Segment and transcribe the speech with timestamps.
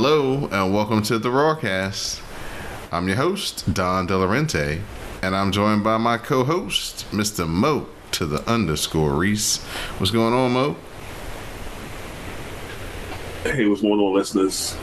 [0.00, 2.22] Hello and welcome to the Rawcast.
[2.92, 4.80] I'm your host, Don Delarente,
[5.22, 7.48] and I'm joined by my co-host, Mr.
[7.48, 9.60] Mo to the underscore Reese.
[9.96, 10.76] What's going on, Mo?
[13.42, 14.76] Hey, what's going on, listeners?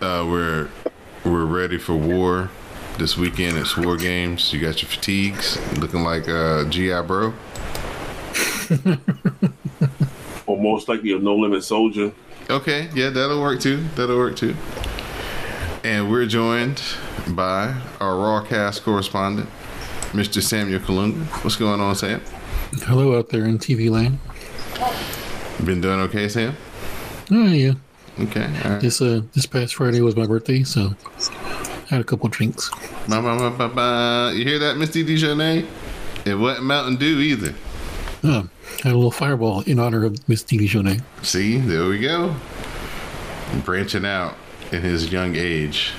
[0.00, 0.70] Uh, we're
[1.26, 2.48] we're ready for war.
[2.96, 4.50] This weekend it's war games.
[4.50, 7.34] You got your fatigues, looking like uh, GI Bro.
[10.46, 12.12] Or most likely a no limit soldier.
[12.50, 13.84] Okay, yeah, that'll work too.
[13.96, 14.54] That'll work too.
[15.82, 16.82] And we're joined
[17.28, 19.48] by our Raw Cast correspondent,
[20.12, 20.42] Mr.
[20.42, 21.24] Samuel Kalunga.
[21.42, 22.20] What's going on, Sam?
[22.82, 24.18] Hello out there in TV land.
[25.64, 26.54] Been doing okay, Sam?
[27.30, 27.72] Oh yeah.
[28.20, 28.46] Okay.
[28.64, 28.80] Right.
[28.80, 30.94] This uh this past Friday was my birthday, so
[31.88, 32.70] had a couple drinks.
[33.08, 34.32] Ba, ba, ba, ba, ba.
[34.34, 35.66] You hear that, Misty Dijonay?
[36.26, 37.54] It wasn't Mountain Dew either.
[38.24, 38.44] Uh,
[38.82, 41.02] had a little fireball in honor of Miss Jonay.
[41.22, 42.34] See, there we go.
[43.64, 44.34] Branching out
[44.72, 45.92] in his young age.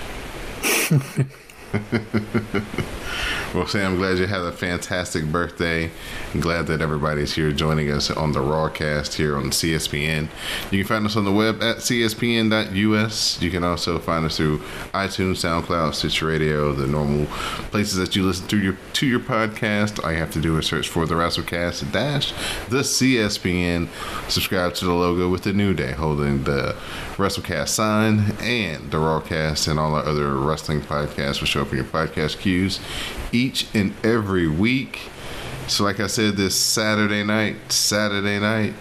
[3.54, 5.92] well, Sam, I'm glad you had a fantastic birthday.
[6.34, 10.30] I'm glad that everybody's here joining us on the Rawcast here on CSPN.
[10.72, 13.42] You can find us on the web at cspn.us.
[13.42, 14.60] You can also find us through
[14.94, 17.26] iTunes, SoundCloud, Stitcher Radio, the normal
[17.72, 20.04] places that you listen to your to your podcast.
[20.04, 22.32] All you have to do is search for the WrestleCast dash
[22.70, 23.90] the CSPN.
[24.30, 26.76] Subscribe to the logo with the new day holding the
[27.18, 31.86] WrestleCast sign and the Rawcast and all our other wrestling podcasts will show in your
[31.86, 32.80] podcast queues
[33.32, 35.10] each and every week.
[35.68, 38.74] So, like I said, this Saturday night, Saturday night,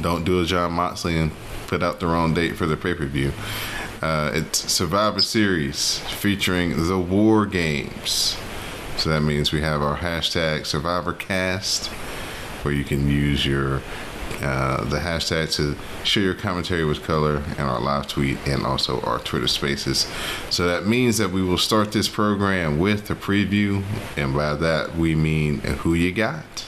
[0.00, 1.30] don't do a Jon Moxley and
[1.66, 3.32] put out the wrong date for the pay per view.
[4.00, 8.36] Uh, it's Survivor Series featuring the War Games.
[8.96, 11.86] So that means we have our hashtag Survivor Cast,
[12.62, 13.80] where you can use your
[14.42, 19.00] uh, the hashtag to share your commentary with color and our live tweet and also
[19.02, 20.06] our Twitter Spaces.
[20.50, 23.82] So that means that we will start this program with a preview,
[24.16, 26.64] and by that we mean who you got.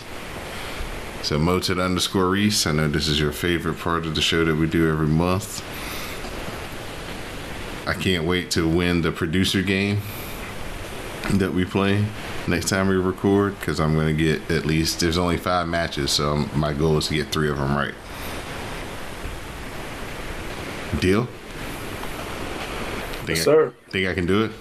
[1.23, 4.57] So Moted underscore Reese, I know this is your favorite part of the show that
[4.57, 5.65] we do every month.
[7.87, 10.01] I can't wait to win the producer game
[11.33, 12.05] that we play
[12.49, 16.11] next time we record because I'm going to get at least, there's only five matches,
[16.13, 17.95] so my goal is to get three of them right.
[21.01, 21.27] Deal?
[23.25, 23.75] Think, Yes, I, sir.
[23.89, 24.53] think I can do it?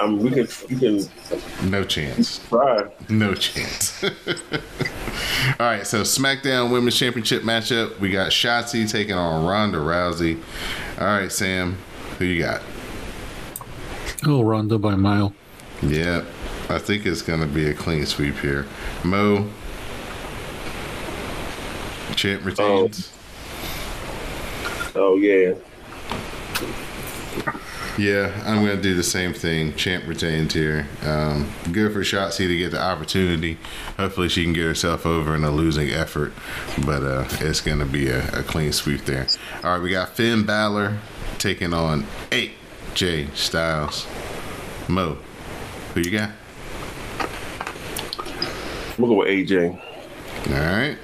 [0.00, 2.38] Um, we can, you can No chance.
[2.48, 2.84] try.
[3.08, 4.02] No chance.
[4.04, 4.10] All
[5.66, 7.98] right, so SmackDown Women's Championship matchup.
[7.98, 10.40] We got Shotzi taking on Ronda Rousey.
[11.00, 11.76] All right, Sam,
[12.18, 12.62] who you got?
[14.26, 15.32] Oh, Ronda by mile.
[15.82, 16.24] Yeah,
[16.70, 18.66] I think it's going to be a clean sweep here.
[19.04, 19.48] Mo,
[22.14, 23.12] champ retains.
[24.94, 25.54] Oh yeah.
[27.98, 29.74] Yeah, I'm going to do the same thing.
[29.74, 30.86] Champ retains here.
[31.02, 33.58] Um, good for Shotzi to get the opportunity.
[33.96, 36.32] Hopefully, she can get herself over in a losing effort,
[36.86, 39.26] but uh, it's going to be a, a clean sweep there.
[39.64, 40.96] All right, we got Finn Balor
[41.38, 44.06] taking on AJ Styles.
[44.86, 45.18] Mo,
[45.94, 46.30] who you got?
[48.98, 49.80] I'm gonna go with AJ.
[50.48, 50.98] All right.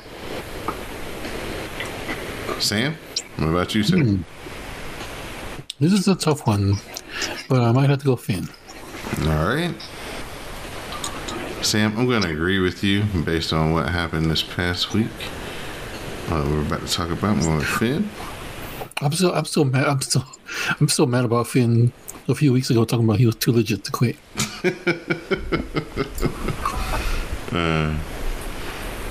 [2.60, 2.96] Sam,
[3.36, 4.24] what about you, Sam?
[5.78, 6.74] This is a tough one,
[7.48, 8.48] but I might have to go Finn.
[9.28, 9.72] All right.
[11.62, 15.06] Sam, I'm going to agree with you based on what happened this past week.
[16.30, 18.10] Uh, we're about to talk about more with Finn.
[19.02, 20.24] I'm still I'm still mad I'm still
[20.80, 21.92] I'm still mad about Finn
[22.26, 24.16] a few weeks ago talking about he was too legit to quit.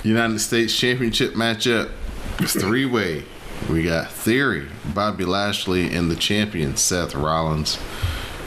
[0.03, 1.91] United States Championship matchup.
[2.39, 3.23] It's three way.
[3.69, 7.77] we got Theory, Bobby Lashley, and the champion Seth Rollins.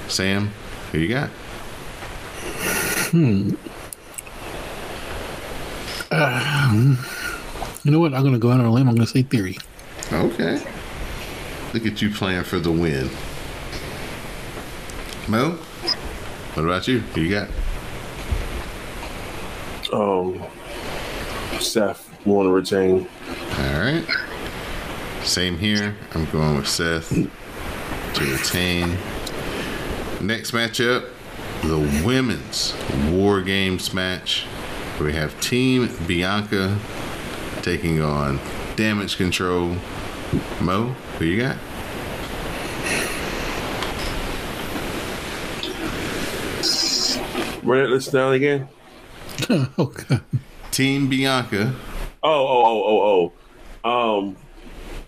[0.09, 0.51] Sam,
[0.93, 1.31] who you got?
[3.11, 3.51] Hmm.
[7.85, 8.15] You know what?
[8.15, 8.89] I'm gonna go out on a limb.
[8.89, 9.59] I'm gonna say theory.
[10.13, 10.61] Okay.
[11.73, 13.11] Look at you playing for the win.
[15.29, 15.51] Mo,
[16.55, 17.01] what about you?
[17.01, 17.49] Who you got?
[19.93, 20.43] Um,
[21.61, 23.09] Seth want to retain.
[23.59, 24.05] All right.
[25.23, 25.97] Same here.
[26.15, 28.97] I'm going with Seth to retain.
[30.21, 31.11] Next matchup,
[31.63, 32.75] the women's
[33.11, 34.47] War Games match.
[35.01, 36.79] We have Team Bianca
[37.63, 38.41] taking on
[38.77, 39.77] Damage Control.
[40.61, 41.57] Mo, who you got?
[47.63, 48.69] Run it list down again.
[49.79, 50.21] okay.
[50.71, 51.75] Team Bianca.
[52.23, 53.33] Oh, oh, oh, oh,
[53.85, 54.19] oh.
[54.19, 54.37] Um,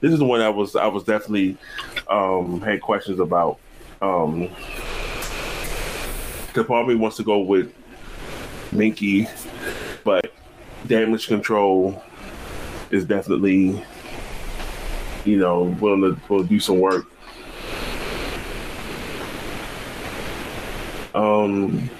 [0.00, 1.56] this is the one I was I was definitely
[2.08, 3.58] um had questions about.
[4.00, 4.48] Um,
[6.46, 7.72] because part wants to go with
[8.72, 9.26] Minky,
[10.04, 10.32] but
[10.86, 12.02] Damage Control
[12.90, 13.84] is definitely,
[15.24, 17.06] you know, willing to, will do some work.
[21.14, 21.90] Um,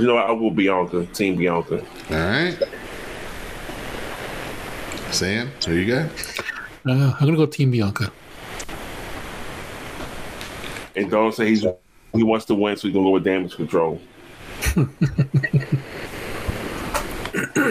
[0.00, 0.30] but you know, what?
[0.30, 1.78] I will Bianca, Team Bianca.
[1.78, 2.58] All right.
[5.10, 6.10] Sam, who you got?
[6.86, 8.10] Uh, I'm gonna go Team Bianca.
[10.96, 11.66] And Don say he's
[12.14, 14.00] he wants to win, so he's gonna go with damage control.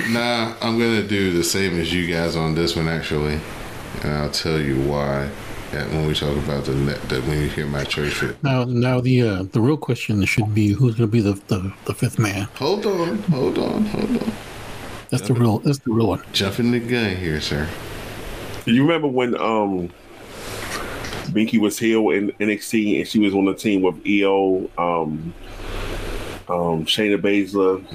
[0.09, 3.39] Nah, I'm gonna do the same as you guys on this one actually,
[4.01, 5.29] and I'll tell you why
[5.71, 7.01] when we talk about the net.
[7.09, 10.53] That when you hear my choice for Now, now the uh, the real question should
[10.53, 12.43] be who's gonna be the, the, the fifth man.
[12.55, 14.31] Hold on, hold on, hold on.
[15.09, 15.59] That's the real.
[15.59, 16.23] That's the real one.
[16.33, 17.67] Jumping the gun here, sir.
[18.65, 19.89] Do you remember when um
[21.31, 25.33] Binky was here in NXT and she was on the team with Io, um,
[26.47, 27.85] um, Shayna Baszler?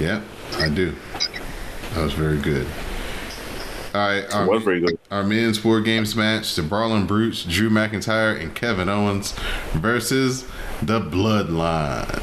[0.00, 0.22] Yeah,
[0.56, 0.94] I do.
[1.94, 2.66] That was very good.
[3.94, 4.98] All right, It our, was very good.
[5.10, 9.32] our men's War Games match: the Brawling Brutes, Drew McIntyre, and Kevin Owens
[9.72, 10.44] versus
[10.80, 12.22] the Bloodline.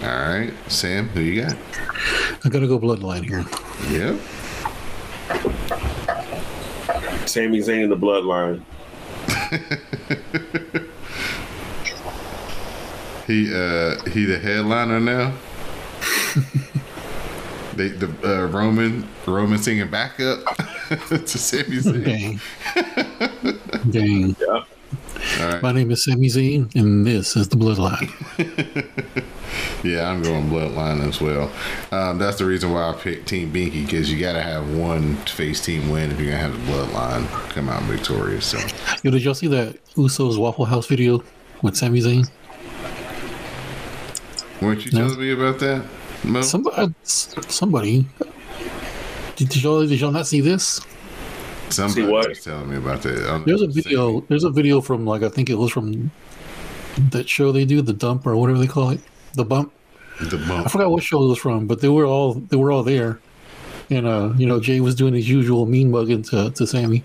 [0.00, 1.56] All right, Sam, who you got?
[2.44, 3.44] I gotta go Bloodline here.
[3.90, 4.20] Yep.
[7.28, 8.62] Sami Zayn in the Bloodline.
[13.26, 15.34] He uh he the headliner now.
[17.78, 20.44] they the uh, Roman Roman singing backup
[21.08, 22.04] to Sami Zayn.
[22.04, 23.90] Dang.
[23.90, 24.36] Dang.
[24.38, 24.64] Yeah.
[25.40, 25.62] All right.
[25.62, 28.10] My name is Sami Zayn, and this is the Bloodline.
[29.82, 31.50] Yeah, I'm going Bloodline as well.
[31.92, 35.14] Um, that's the reason why I picked Team Binky because you got to have one
[35.18, 38.44] face team win if you're gonna have the Bloodline come out victorious.
[38.44, 38.58] So
[39.02, 41.22] Yo, did y'all see that Usos Waffle House video
[41.62, 42.28] with Sami Zayn?
[44.60, 45.06] weren't you No.
[45.08, 45.84] telling me about that?
[46.24, 46.40] Mo?
[46.42, 48.06] Somebody, somebody.
[49.36, 50.80] Did, did y'all did y'all not see this?
[51.70, 52.28] Somebody See what?
[52.28, 53.18] was telling me about that.
[53.18, 54.20] I don't There's a what to video.
[54.22, 56.10] There's a video from like I think it was from
[57.10, 59.00] that show they do, the dump or whatever they call it,
[59.34, 59.72] the bump.
[60.18, 60.24] say.
[60.36, 62.82] The I forgot what show it was from, but they were all they were all
[62.82, 63.20] there.
[63.90, 67.04] And uh, you know, Jey was doing his usual mean mugging to, to Sami.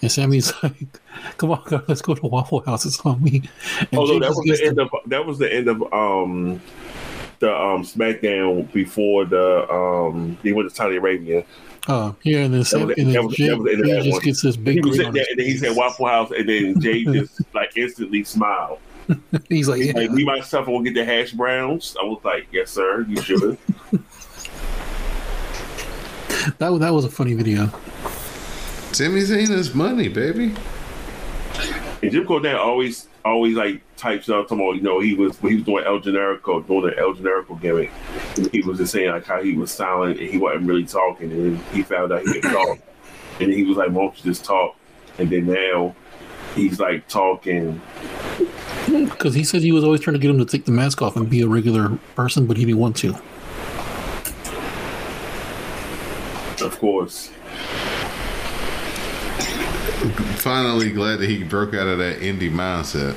[0.00, 1.00] And Sami's like,
[1.36, 2.86] Come on, guys, let's go to Waffle House.
[2.86, 3.42] It's on me.
[3.90, 6.60] And Oh Jey that was the end to- of that was the end of um
[7.42, 11.44] the um SmackDown before the um they went to Saudi Arabia.
[11.88, 13.96] uh, yeah, and then, Sam, was- and then that was- Jey, that was the Jey
[14.02, 14.22] just one.
[14.22, 15.76] gets this He big was grin sitting on there his and then he said.
[15.76, 18.78] Waffle House and then Jey just like instantly smiled.
[19.48, 19.92] He's like, yeah.
[19.96, 21.96] Like me myself, I will get the hash browns.
[22.00, 23.58] I was like, yes, sir, you should.
[26.58, 27.66] that, was- that was a funny video.
[28.92, 30.54] Sami Zayn is money, baby.
[32.02, 34.48] and Jim Cornette always, always like types up.
[34.48, 37.14] Talking about, you know, he was when he was doing El Generico, doing the El
[37.14, 37.90] Generico gimmick.
[38.52, 41.56] He was just saying like how he was silent and he wasn't really talking, and
[41.56, 42.78] then he found out he could talk,
[43.40, 44.76] and then he was like, "Won't you just talk?"
[45.18, 45.94] And then now
[46.54, 47.80] he's like talking.
[48.86, 51.16] Because he said he was always trying to get him to take the mask off
[51.16, 53.14] and be a regular person, but he didn't want to.
[56.64, 57.30] Of course,
[60.38, 63.14] Finally, glad that he broke out of that indie mindset.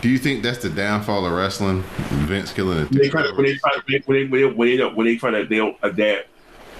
[0.00, 1.82] Do you think that's the downfall of wrestling?
[2.26, 3.10] Vince killing when they it.
[3.10, 5.16] try to, when they try to, when they, when they, when they, don't- when they
[5.16, 6.28] try to, they don't adapt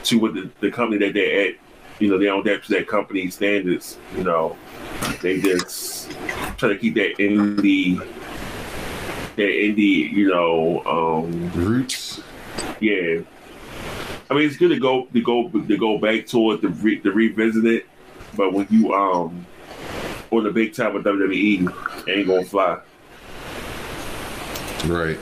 [0.05, 1.55] to what the, the company that they're at.
[2.01, 3.97] You know, they don't adapt to that company standards.
[4.17, 4.57] You know,
[5.21, 6.11] they just
[6.59, 7.99] try to keep that indie,
[9.37, 12.21] that indie, you know, um, Roots.
[12.81, 13.21] Yeah,
[14.33, 16.99] I mean it's good to go to go to go back to it to, re,
[17.01, 17.87] to revisit it,
[18.35, 19.45] but when you um
[20.31, 22.81] on the big time with WWE, it ain't gonna fly.
[24.87, 25.19] Right.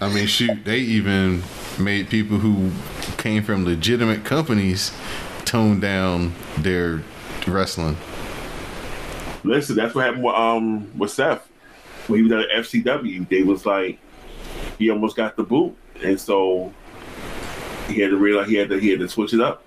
[0.00, 1.44] I mean, shoot, they even
[1.78, 2.72] made people who
[3.16, 4.92] came from legitimate companies
[5.44, 7.04] tone down their
[7.46, 7.96] wrestling.
[9.44, 11.48] Listen, that's what happened with um with Seth
[12.08, 13.28] when he was at FCW.
[13.28, 14.00] They was like
[14.80, 16.74] he almost got the boot, and so
[17.88, 19.62] he had to realize he had to he had to switch it up.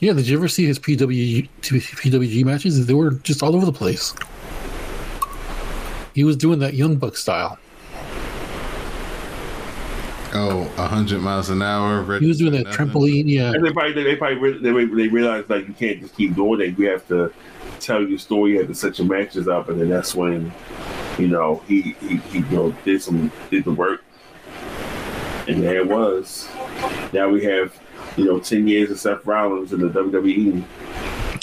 [0.00, 2.86] Yeah, did you ever see his PWG, PWG matches?
[2.86, 4.14] They were just all over the place.
[6.14, 7.58] He was doing that Young Buck style.
[10.34, 12.02] Oh, 100 miles an hour.
[12.02, 12.88] ready He was doing that nothing.
[12.88, 13.24] trampoline.
[13.26, 16.34] Yeah, And they probably they probably re- they, they realized like you can't just keep
[16.34, 16.78] doing it.
[16.78, 17.32] You have to
[17.80, 18.52] tell your story.
[18.52, 20.52] You have to set your matches up, and then that's when
[21.18, 24.02] you know he he, he you know did some did the work,
[25.48, 26.48] and there it was.
[27.12, 27.78] Now we have
[28.16, 29.88] you know ten years of Seth Rollins in the.
[29.88, 30.64] WWE.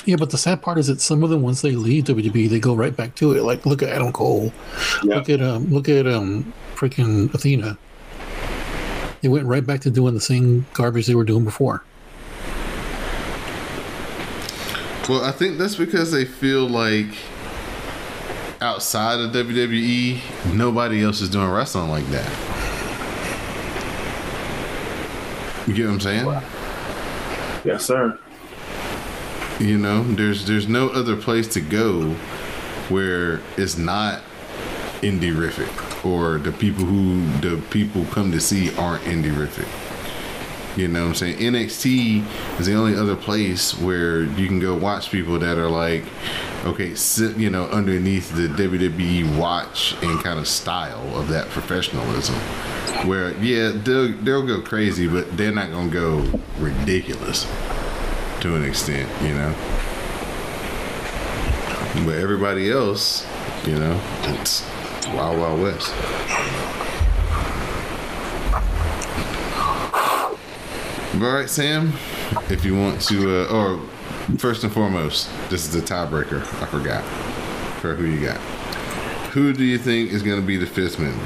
[0.05, 0.15] yeah.
[0.15, 2.75] But the sad part is that some of them, once they leave WWE, they go
[2.75, 3.43] right back to it.
[3.43, 4.51] Like look at Adam Cole.
[5.03, 7.77] Yeah, Look at um, look at um, freaking Athena.
[9.21, 11.83] They went right back to doing the same garbage they were doing before.
[15.09, 17.07] Well, I think that's because they feel like
[18.61, 20.19] outside of WWE,
[20.53, 22.52] nobody else is doing wrestling like that.
[25.67, 26.25] You get what I'm saying?
[27.63, 28.19] yes, sir.
[29.59, 32.11] You know, there's there's no other place to go
[32.89, 34.21] where it's not
[35.01, 39.67] indie-rific or the people who the people come to see aren't indie-rific.
[40.77, 41.37] You know what I'm saying?
[41.37, 46.03] NXT is the only other place where you can go watch people that are like,
[46.65, 52.35] okay, sit, you know, underneath the WWE watch and kind of style of that professionalism.
[53.05, 57.45] Where, yeah, they'll, they'll go crazy, but they're not to go ridiculous
[58.41, 59.53] to an extent, you know?
[62.05, 63.25] But everybody else,
[63.65, 64.65] you know, it's
[65.07, 65.93] Wild Wild West.
[71.13, 71.93] All right, Sam.
[72.49, 73.79] If you want to, uh, or
[74.37, 76.41] first and foremost, this is the tiebreaker.
[76.61, 77.03] I forgot
[77.79, 78.37] for who you got.
[79.31, 81.23] Who do you think is going to be the fifth member?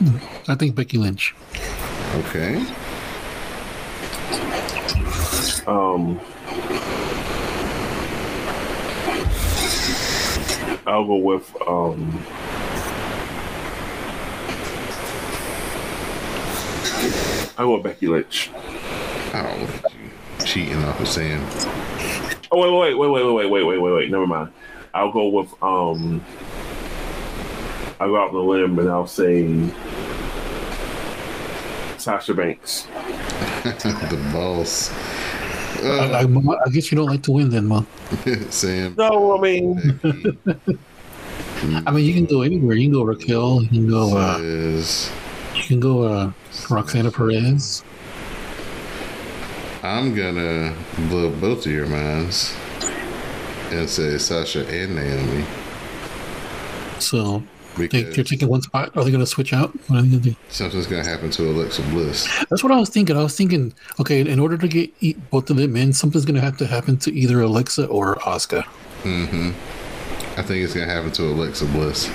[0.00, 1.34] I think Becky Lynch.
[2.14, 2.64] Okay.
[5.66, 6.20] Um,
[10.86, 12.24] I'll go with um.
[17.58, 18.50] I go with Becky Lynch.
[18.54, 21.44] Oh, look at you cheating off of Sam.
[22.52, 24.10] Oh wait, wait, wait, wait, wait, wait, wait, wait, wait.
[24.10, 24.52] Never mind.
[24.94, 26.24] I'll go with um.
[28.00, 29.46] I'll go out on the limb and I'll say
[31.98, 32.82] Sasha Banks.
[33.62, 34.92] the boss.
[35.82, 37.86] I, I, I guess you don't like to win then, Mom.
[38.50, 38.94] Sam.
[38.96, 40.00] No, I mean
[41.86, 42.76] I mean, you can go anywhere.
[42.76, 43.62] You can go Raquel.
[43.62, 44.16] You can go.
[44.16, 46.32] Uh, you can go uh,
[46.70, 47.82] Roxana Perez.
[49.82, 50.74] I'm gonna
[51.08, 52.54] blow both of your minds
[53.70, 55.44] and say Sasha and Naomi
[57.00, 57.42] So
[57.78, 58.96] they, because you're taking one spot.
[58.96, 59.70] Are they going to switch out?
[59.88, 60.36] What are they going to do?
[60.48, 62.28] something's gonna happen to Alexa Bliss.
[62.50, 63.16] That's what I was thinking.
[63.16, 66.40] I was thinking, okay, in order to get both of them in, something's going to
[66.40, 68.64] have to happen to either Alexa or Asuka.
[69.02, 69.50] Mm-hmm.
[70.38, 72.08] I think it's gonna happen to Alexa Bliss.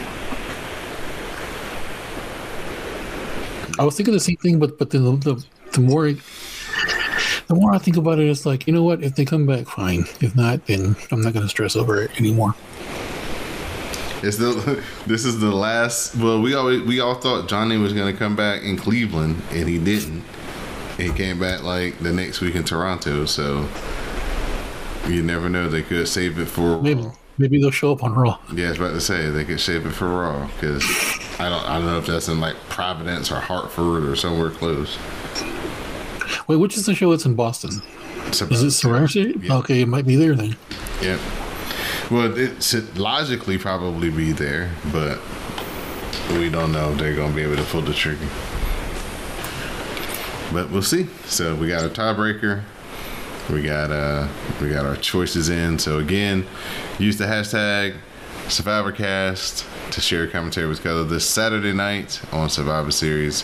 [3.79, 7.77] I was thinking the same thing, but but the, the the more the more I
[7.77, 9.03] think about it, it's like you know what?
[9.03, 10.05] If they come back, fine.
[10.21, 12.55] If not, then I'm not going to stress over it anymore.
[14.27, 16.15] It's the this is the last.
[16.15, 19.77] Well, we always we all thought Johnny was gonna come back in Cleveland, and he
[19.77, 20.23] didn't.
[20.95, 23.25] He came back like the next week in Toronto.
[23.25, 23.67] So
[25.09, 25.67] you never know.
[25.67, 27.03] They could save it for Maybe
[27.37, 28.39] maybe they'll show up on Raw.
[28.53, 30.85] Yeah, I was about to say they could save it for Raw because
[31.37, 34.97] I don't I don't know if that's in like Providence or Hartford or somewhere close.
[36.47, 37.81] Wait, which is the show that's in Boston?
[38.27, 39.15] Is it Series?
[39.15, 39.57] Yeah.
[39.57, 40.55] Okay, it might be there then.
[41.01, 41.19] Yep.
[42.11, 45.19] Well, it should logically probably be there, but
[46.31, 48.27] we don't know if they're gonna be able to pull the trigger.
[50.51, 51.07] But we'll see.
[51.25, 52.63] So we got a tiebreaker.
[53.49, 54.27] We got uh
[54.61, 55.79] we got our choices in.
[55.79, 56.45] So again,
[56.99, 57.95] use the hashtag
[58.45, 63.43] SurvivorCast to share commentary with color this Saturday night on Survivor Series,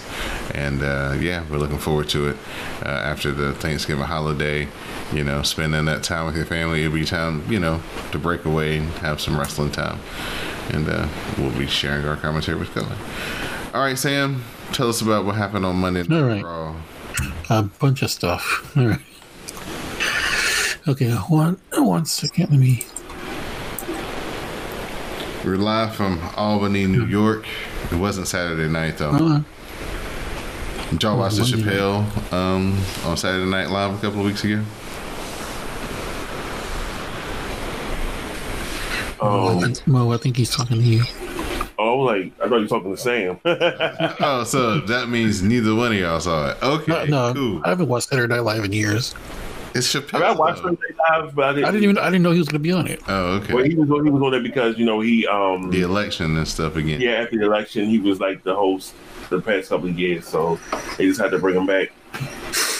[0.55, 2.37] and uh, yeah, we're looking forward to it
[2.83, 4.67] uh, after the Thanksgiving holiday.
[5.13, 6.83] You know, spending that time with your family.
[6.83, 9.99] It'll be time, you know, to break away and have some wrestling time,
[10.71, 12.95] and uh, we'll be sharing our commentary with color.
[13.73, 16.43] All right, Sam, tell us about what happened on Monday Night All right.
[16.43, 16.75] Raw.
[17.49, 18.75] a bunch of stuff.
[18.75, 18.99] All right.
[20.87, 22.49] Okay, one one second.
[22.49, 22.83] Let me.
[25.45, 27.45] We're live from Albany, New York.
[27.91, 29.11] It wasn't Saturday night though.
[29.11, 29.41] Uh,
[30.91, 32.03] Did y'all watch the Chappelle
[32.33, 34.63] um, on Saturday Night Live a couple of weeks ago?
[39.21, 41.03] Um, Mo, I think he's talking to you.
[41.77, 43.39] oh, like I thought you were talking to Sam.
[44.21, 46.57] Oh, so that means neither one of y'all saw it.
[46.61, 47.61] Okay, No, no, cool.
[47.63, 49.15] I haven't watched Saturday Night Live in years.
[49.79, 50.21] It's I, mean, Chappelle.
[50.23, 50.67] I watched though.
[50.69, 52.67] Sunday Live, but I didn't, I didn't even I didn't know he was going to
[52.67, 53.01] be on it.
[53.07, 53.53] Oh, okay.
[53.53, 56.37] Well, he was on- he was on there because you know he um the election
[56.37, 57.01] and stuff again.
[57.01, 58.93] yeah after the election he was like the host
[59.29, 60.59] the past couple of years, so
[60.97, 61.91] they just had to bring him back.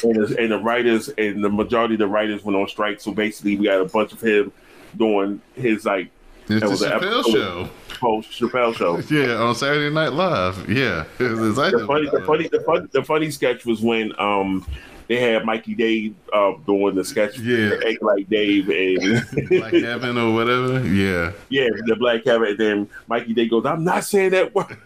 [0.03, 3.11] And the, and the writers and the majority of the writers went on strike, so
[3.11, 4.51] basically we got a bunch of him
[4.97, 6.09] doing his like
[6.47, 7.33] It's That was the an Chappelle episode.
[7.33, 7.69] show.
[7.99, 8.97] post Chappelle show.
[9.15, 10.67] Yeah, on Saturday Night Live.
[10.69, 11.03] Yeah.
[11.19, 14.65] Exactly the funny, the funny, the funny, the funny sketch was when um
[15.09, 17.71] they had Mikey Day uh, doing the sketch, Yeah.
[17.89, 20.85] act like Dave, and Black Kevin or whatever.
[20.85, 21.31] Yeah.
[21.49, 22.49] yeah, the black Kevin.
[22.49, 24.77] And then Mikey Day goes, "I'm not saying that word."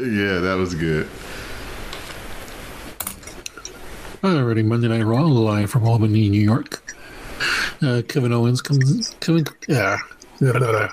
[0.00, 1.06] Yeah, that was good.
[4.22, 6.82] Alrighty, Monday Night Raw live from Albany, New York.
[7.82, 9.14] Uh, Kevin Owens comes.
[9.20, 9.98] Kevin, yeah,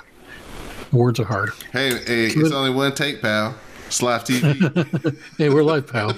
[0.92, 1.52] words are hard.
[1.72, 3.56] Hey, hey it's only one take, pal.
[3.94, 5.18] Slav TV.
[5.38, 6.14] Hey, we're live, pal.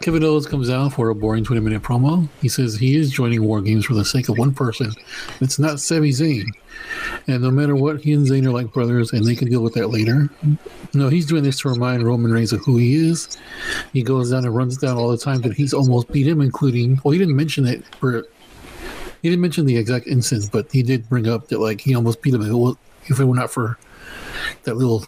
[0.00, 2.26] Kevin Owens comes out for a boring 20 minute promo.
[2.40, 4.92] He says he is joining War Games for the sake of one person.
[5.40, 6.46] It's not Sami Zayn.
[7.26, 9.74] And no matter what, he and Zayn are like brothers, and they can deal with
[9.74, 10.30] that later.
[10.94, 13.36] No, he's doing this to remind Roman Reigns of who he is.
[13.92, 16.98] He goes down and runs down all the time that he's almost beat him, including,
[17.04, 18.24] well, he didn't mention it for,
[19.22, 22.22] he didn't mention the exact instance, but he did bring up that, like, he almost
[22.22, 23.78] beat him if it, was, if it were not for
[24.64, 25.04] that little.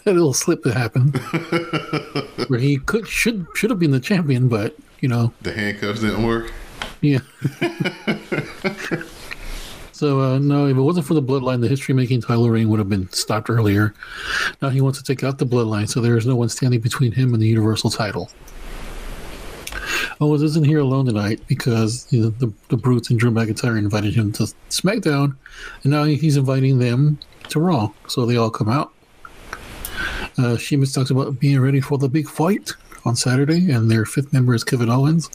[0.04, 1.16] that little slip that happened
[2.48, 6.26] where he could should should have been the champion, but you know, the handcuffs didn't
[6.26, 6.52] work.
[7.00, 7.18] yeah.
[9.92, 12.88] so uh, no, if it wasn't for the bloodline, the history-making title reign would have
[12.88, 13.94] been stopped earlier.
[14.62, 17.12] Now he wants to take out the bloodline, so there is no one standing between
[17.12, 18.30] him and the Universal title.
[20.20, 24.14] Owens isn't here alone tonight because you know, the the Brutes and Drew McIntyre invited
[24.14, 25.36] him to SmackDown,
[25.82, 27.90] and now he's inviting them to Raw.
[28.06, 28.92] So they all come out.
[30.40, 32.72] Uh, Sheamus talks about being ready for the big fight
[33.04, 35.28] on Saturday, and their fifth member is Kevin Owens.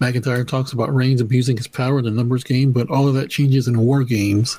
[0.00, 3.30] McIntyre talks about Reigns abusing his power in the numbers game, but all of that
[3.30, 4.56] changes in War Games.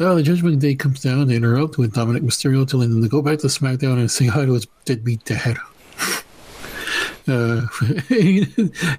[0.00, 3.20] Uh, the Judgment Day comes down to interrupt with Dominic Mysterio telling them to go
[3.20, 5.58] back to SmackDown and say hi to his deadbeat dad.
[7.26, 7.62] Uh,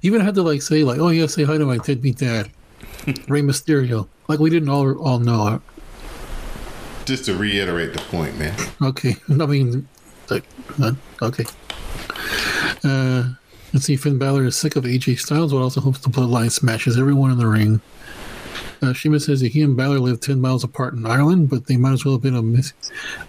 [0.02, 2.50] even had to like say like, "Oh yeah, say hi to my deadbeat dad,
[3.28, 5.62] Rey Mysterio." Like we didn't all all know.
[7.06, 8.54] Just to reiterate the point, man.
[8.82, 9.88] Okay, I mean,
[10.28, 10.44] like,
[10.82, 10.92] uh,
[11.22, 11.44] okay.
[12.82, 13.30] Uh,
[13.72, 13.96] let's see.
[13.96, 17.38] Finn Balor is sick of AJ Styles, but also hopes the Bloodline smashes everyone in
[17.38, 17.80] the ring.
[18.82, 21.76] Uh, Sheamus says that he and Balor live ten miles apart in Ireland, but they
[21.76, 22.74] might as well have been a, mis-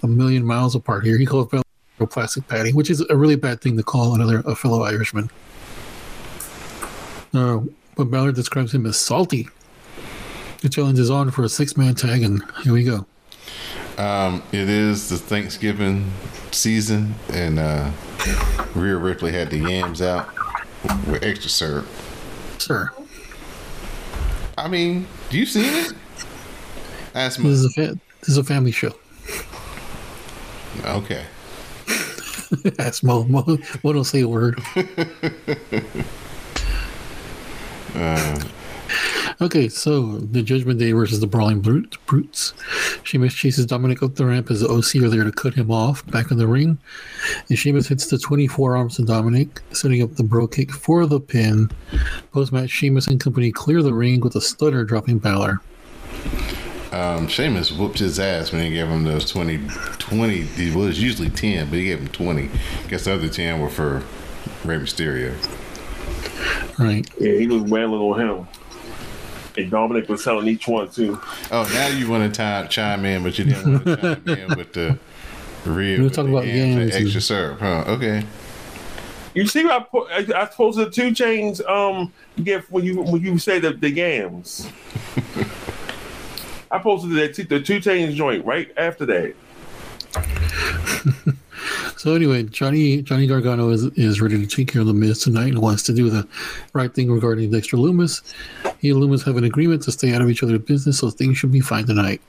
[0.02, 1.18] a million miles apart here.
[1.18, 1.64] He calls Balor
[2.00, 5.30] a plastic Paddy, which is a really bad thing to call another a fellow Irishman.
[7.32, 7.60] Uh,
[7.96, 9.48] but Balor describes him as salty.
[10.62, 13.06] The challenge is on for a six-man tag, and here we go.
[13.98, 16.12] Um, it is the Thanksgiving
[16.52, 17.90] season, and uh,
[18.76, 20.30] Rhea Ripley had the yams out
[21.08, 21.88] with extra syrup.
[22.60, 22.92] Sir,
[24.58, 25.94] I mean, do you seen it?
[27.16, 27.50] Ask this me.
[27.50, 28.94] is a fa- this is a family show.
[30.86, 31.24] Okay.
[32.80, 33.24] Ask Mo.
[33.24, 33.44] Mo,
[33.84, 34.60] Mo don't say a word.
[39.42, 42.54] okay, so the Judgment Day versus the Brawling Brute, Brutes.
[43.04, 46.06] Sheamus chases Dominic up the ramp as the OC are there to cut him off
[46.08, 46.78] back in the ring.
[47.50, 51.20] And Sheamus hits the 24 arms to Dominic, setting up the brogue kick for the
[51.20, 51.70] pin.
[52.32, 55.62] Post match, Sheamus and company clear the ring with a stutter dropping Balor.
[56.92, 59.60] Um, Sheamus whooped his ass when he gave him those 20,
[60.00, 62.44] 20 it was usually 10, but he gave him 20.
[62.46, 64.04] I Guess the other 10 were for
[64.64, 65.34] Rey Mysterio.
[66.80, 67.08] Right.
[67.20, 68.48] Yeah, he was wailing on him,
[69.58, 71.20] and Dominic was selling each one too.
[71.52, 74.48] Oh, now you want to time, chime in, but you didn't want to chime in
[74.58, 74.98] with the
[75.66, 77.84] real We were with talking the about yams and extra syrup, huh?
[77.88, 78.24] Okay.
[79.34, 81.68] You see, what I put, I, I posted the 2 Chainz.
[81.70, 84.68] Um, you get when you when you say the the yams.
[86.72, 89.36] I posted that two, the 2 Chainz joint right after that.
[91.98, 95.50] So anyway, Johnny Johnny Gargano is, is ready to take care of the Miz tonight
[95.50, 96.28] and wants to do the
[96.74, 98.22] right thing regarding Dexter Lumis.
[98.80, 101.38] He and Lumis have an agreement to stay out of each other's business, so things
[101.38, 102.22] should be fine tonight.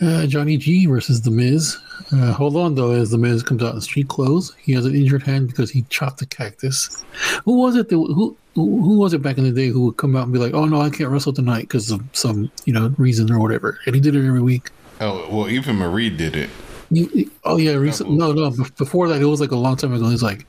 [0.00, 1.78] Uh, Johnny G versus The Miz.
[2.10, 4.54] Uh, hold on though, as The Miz comes out in street clothes.
[4.60, 7.04] He has an injured hand because he chopped a cactus.
[7.44, 7.88] Who was it?
[7.88, 10.38] That, who who was it back in the day who would come out and be
[10.38, 13.78] like, "Oh no, I can't wrestle tonight because of some you know reason or whatever,"
[13.86, 14.70] and he did it every week.
[15.00, 16.50] Oh well, even Marie did it.
[16.94, 18.16] You, oh yeah, recently.
[18.16, 18.50] No, no.
[18.76, 20.10] Before that, it was like a long time ago.
[20.10, 20.46] He's like,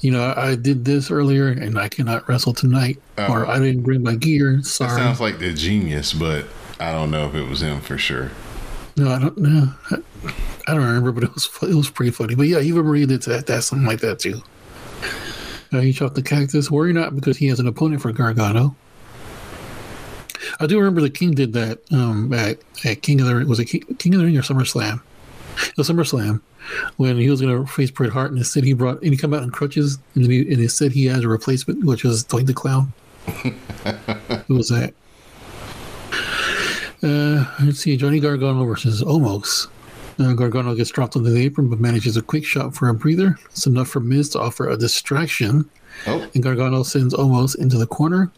[0.00, 4.02] you know, I did this earlier, and I cannot wrestle tonight, or I didn't bring
[4.02, 4.56] my gear.
[4.56, 4.90] That Sorry.
[4.90, 6.46] sounds like the genius, but
[6.80, 8.30] I don't know if it was him for sure.
[8.96, 9.74] No, I don't know.
[9.90, 9.96] I,
[10.66, 12.34] I don't remember, but it was it was pretty funny.
[12.36, 14.42] But yeah, even Marie did that, that something like that too.
[15.72, 16.70] Uh, he chopped the cactus.
[16.70, 18.76] Worry not, because he has an opponent for Gargano.
[20.60, 23.48] I do remember the King did that um, at, at King of the Ring.
[23.48, 25.00] was it King, King of the Ring or SummerSlam?
[25.76, 26.40] The SummerSlam
[26.96, 29.34] when he was going to face Bret Hart, and instead he brought and he come
[29.34, 32.54] out in crutches, and, he, and instead he has a replacement, which was Doink the
[32.54, 32.92] Clown.
[34.46, 34.94] Who was that?
[37.02, 39.68] Uh, let's see, Johnny Gargano versus Omos.
[40.20, 43.36] Uh, Gargano gets dropped onto the apron, but manages a quick shot for a breather.
[43.46, 45.68] It's enough for Miz to offer a distraction,
[46.06, 48.30] Oh, and Gargano sends Omos into the corner.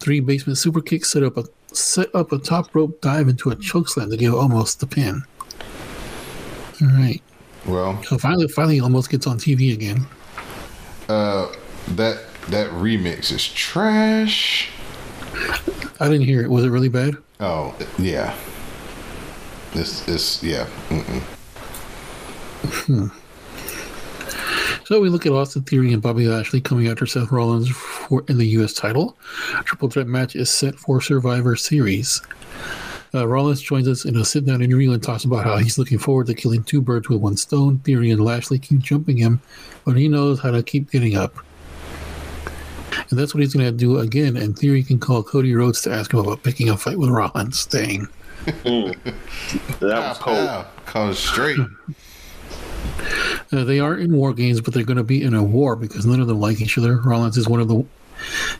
[0.00, 3.56] Three basement super kicks set up a set up a top rope dive into a
[3.56, 5.22] chokeslam to give Omos the pin.
[6.82, 7.22] All right,
[7.66, 10.04] well, so finally, finally, Omos gets on TV again.
[11.08, 11.46] uh,
[11.88, 14.68] that that remix is trash.
[16.00, 16.50] I didn't hear it.
[16.50, 17.16] Was it really bad?
[17.40, 18.34] Oh yeah,
[19.74, 20.66] this is yeah.
[20.88, 21.22] Mm-mm.
[24.84, 28.36] So we look at Austin Theory and Bobby Lashley coming after Seth Rollins for in
[28.38, 28.74] the U.S.
[28.74, 29.16] title.
[29.64, 32.20] Triple threat match is set for Survivor Series.
[33.14, 36.26] Uh, Rollins joins us in a sit-down interview and talks about how he's looking forward
[36.28, 37.78] to killing two birds with one stone.
[37.80, 39.40] Theory and Lashley keep jumping him,
[39.84, 41.34] but he knows how to keep getting up.
[43.10, 44.38] And that's what he's going to do again.
[44.38, 47.66] And Theory can call Cody Rhodes to ask him about picking a fight with Rollins.
[47.66, 48.08] Dang.
[49.80, 50.48] That was cold.
[50.48, 51.58] Pow, Cause straight.
[53.52, 56.06] Uh, they are in war games, but they're going to be in a war because
[56.06, 56.96] none of them like each other.
[56.96, 57.84] Rollins is one of the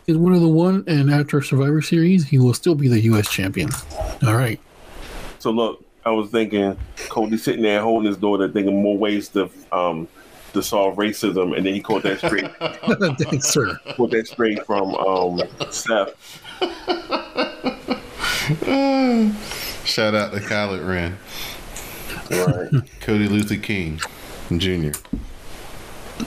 [0.07, 3.29] is one of the one, and after Survivor Series, he will still be the U.S.
[3.31, 3.71] champion.
[4.27, 4.61] All right,
[5.39, 6.77] So look, I was thinking
[7.09, 10.09] Cody sitting there holding his daughter, thinking more ways to um
[10.53, 12.45] to solve racism, and then he caught that straight,
[13.19, 13.79] thanks, sir.
[13.97, 16.11] caught that straight from um Seth.
[19.87, 21.17] Shout out to Khaled Ren,
[22.31, 22.71] Right.
[23.01, 24.01] Cody Luther King
[24.57, 24.91] Jr.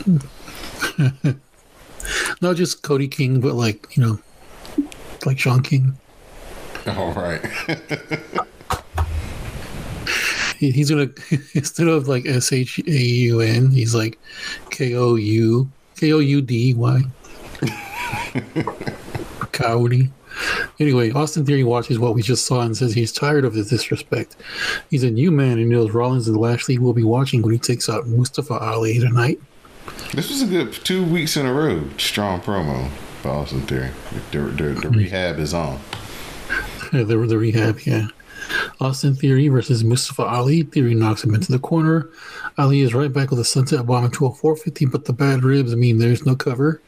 [2.41, 4.19] Not just Cody King, but like you know,
[5.25, 5.97] like Shaun King.
[6.87, 7.41] All right.
[10.57, 11.09] He, he's gonna
[11.53, 14.17] instead of like S H A U N, he's like
[14.71, 17.01] K O U K O U D Y.
[19.51, 20.11] Cowdy.
[20.79, 24.35] Anyway, Austin Theory watches what we just saw and says he's tired of the disrespect.
[24.89, 27.87] He's a new man and knows Rollins and Lashley will be watching when he takes
[27.87, 29.39] out Mustafa Ali tonight.
[30.15, 31.83] This was a good two weeks in a row.
[31.97, 32.89] Strong promo
[33.21, 33.89] for Austin Theory.
[34.31, 35.77] The, the, the rehab is on.
[36.93, 38.07] Yeah, the, the rehab, yeah.
[38.79, 40.63] Austin Theory versus Mustafa Ali.
[40.63, 42.09] Theory knocks him into the corner.
[42.57, 45.75] Ali is right back with a sunset bomb into a 450, but the bad ribs
[45.75, 46.81] mean there's no cover.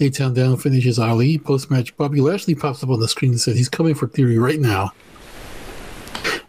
[0.00, 1.36] A-Town Down finishes Ali.
[1.36, 4.38] Post match, Bobby Lashley pops up on the screen and says he's coming for Theory
[4.38, 4.92] right now.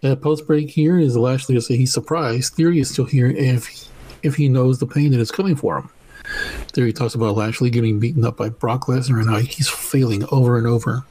[0.02, 2.54] Uh, Post break here is Lashley to say he's surprised.
[2.54, 3.81] Theory is still here if
[4.24, 5.90] if he knows the pain that is coming for him.
[6.68, 10.58] Theory talks about Lashley getting beaten up by Brock Lesnar and how he's failing over
[10.58, 11.04] and over.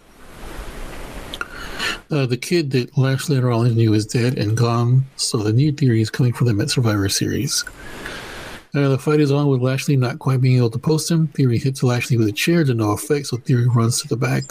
[2.11, 5.70] Uh, the kid that Lashley and Rollins knew is dead and gone, so the new
[5.70, 7.64] theory is coming for them at Survivor Series.
[8.75, 11.29] Uh, the fight is on with Lashley not quite being able to post him.
[11.29, 14.44] Theory hits Lashley with a chair to no effect, so Theory runs to the back.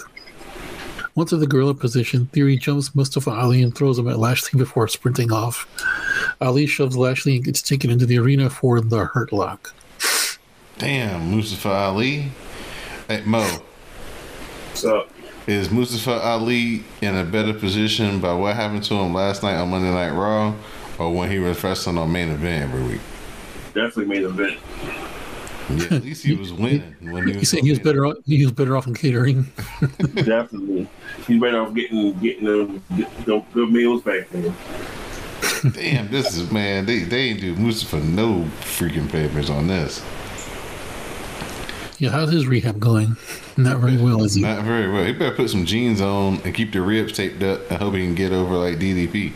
[1.19, 4.87] Once in the gorilla position, Theory jumps Mustafa Ali and throws him at Lashley before
[4.87, 5.67] sprinting off.
[6.39, 9.73] Ali shoves Lashley and gets taken into the arena for the Hurt Lock.
[10.77, 12.31] Damn, Mustafa Ali.
[13.09, 13.41] Hey, Mo,
[14.69, 15.09] What's up?
[15.45, 19.71] is Mustafa Ali in a better position by what happened to him last night on
[19.71, 20.55] Monday Night Raw
[20.97, 23.01] or when he was wrestling on main event every week?
[23.73, 24.57] definitely main event.
[25.69, 26.95] Yeah, at least he was winning.
[27.01, 28.05] When he He was said he was better.
[28.05, 29.43] Off, he was better off in catering.
[30.15, 30.87] Definitely,
[31.27, 32.83] he's better off getting getting them
[33.25, 34.55] good, good meals back then.
[35.73, 36.85] Damn, this is man.
[36.85, 40.03] They they ain't do Mustafa no freaking papers on this.
[41.99, 43.17] Yeah, how's his rehab going?
[43.57, 44.41] Not very well, is he?
[44.41, 45.03] Not very well.
[45.03, 47.69] He better put some jeans on and keep the ribs taped up.
[47.69, 49.33] I hope he can get over like DDP.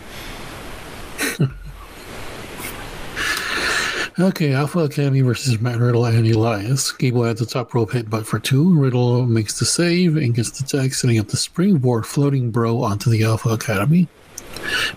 [4.20, 6.92] Okay, Alpha Academy versus Matt Riddle and Elias.
[6.92, 8.78] Gable adds a top rope headbutt for two.
[8.78, 13.10] Riddle makes the save and gets the tag, setting up the springboard floating bro onto
[13.10, 14.08] the Alpha Academy.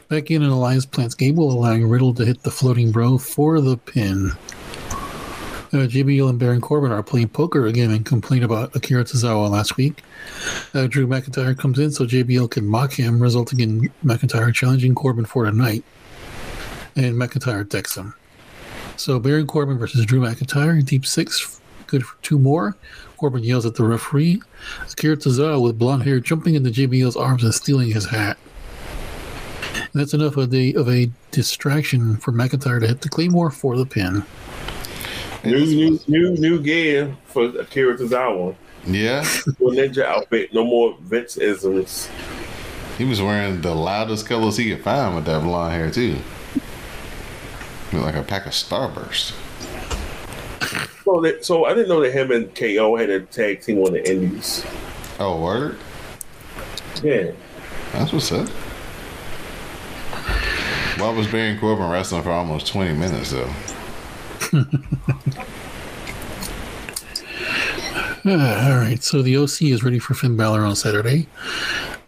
[0.09, 3.79] Back in an Elias plants Gable, allowing Riddle to hit the floating bro for the
[3.79, 4.33] pin.
[5.73, 9.79] Uh, JBL and Baron Corbin are playing poker again and complain about Akira Tozawa last
[9.79, 10.03] week.
[10.75, 15.25] Uh, Drew McIntyre comes in so JBL can mock him, resulting in McIntyre challenging Corbin
[15.25, 15.85] for tonight.
[16.95, 18.13] And McIntyre attacks him.
[18.97, 22.77] So Baron Corbin versus Drew McIntyre, deep six, good for two more.
[23.17, 24.43] Corbin yells at the referee.
[24.91, 28.37] Akira Tozawa with blonde hair jumping into JBL's arms and stealing his hat.
[29.75, 33.77] And that's enough of a, of a distraction for McIntyre to hit the Claymore for
[33.77, 34.25] the pin.
[35.45, 38.57] New, new, new, new gear for Akira Tozawa.
[38.87, 39.23] Yeah,
[39.61, 40.53] ninja outfit.
[40.55, 42.09] No more Vince isms.
[42.99, 46.17] he was wearing the loudest colors he could find with that blonde hair too.
[47.93, 49.35] Looked like a pack of Starburst.
[51.07, 53.93] So, that, so I didn't know that him and KO had a tag team on
[53.93, 54.67] the Indies.
[55.21, 55.79] Oh, word?
[57.01, 57.31] Yeah.
[57.93, 58.49] That's what's up.
[60.99, 63.53] Why was Baron Corbin wrestling for almost 20 minutes though?
[68.29, 71.29] All right, so the OC is ready for Finn Balor on Saturday.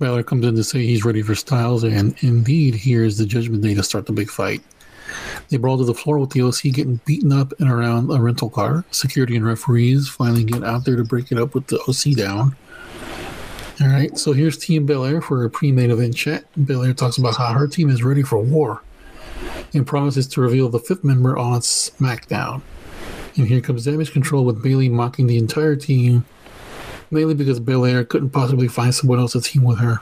[0.00, 3.62] Balor comes in to say he's ready for Styles, and indeed, here is the Judgment
[3.62, 4.60] Day to start the big fight.
[5.48, 8.50] They brawl to the floor with the OC getting beaten up and around a rental
[8.50, 8.84] car.
[8.90, 12.56] Security and referees finally get out there to break it up with the OC down.
[13.80, 16.44] All right, so here's Team Belair for a pre-main event chat.
[16.66, 18.82] Belair talks about how her team is ready for war
[19.72, 22.60] and promises to reveal the fifth member on SmackDown.
[23.36, 26.24] And here comes Damage Control with Bayley mocking the entire team,
[27.12, 30.00] mainly because Belair couldn't possibly find someone else to team with her.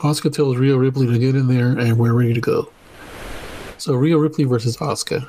[0.00, 2.68] Asuka tells Rhea Ripley to get in there, and we're ready to go.
[3.84, 5.28] So Rhea Ripley versus Asuka.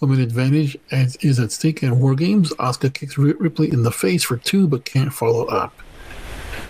[0.00, 2.52] Women advantage is at stake in War Games.
[2.56, 5.72] Asuka kicks Ripley in the face for two, but can't follow up.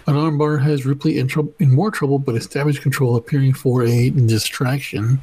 [0.06, 4.10] An armbar has Ripley in, trou- in more trouble, but Damage Control appearing for a
[4.10, 5.20] distraction.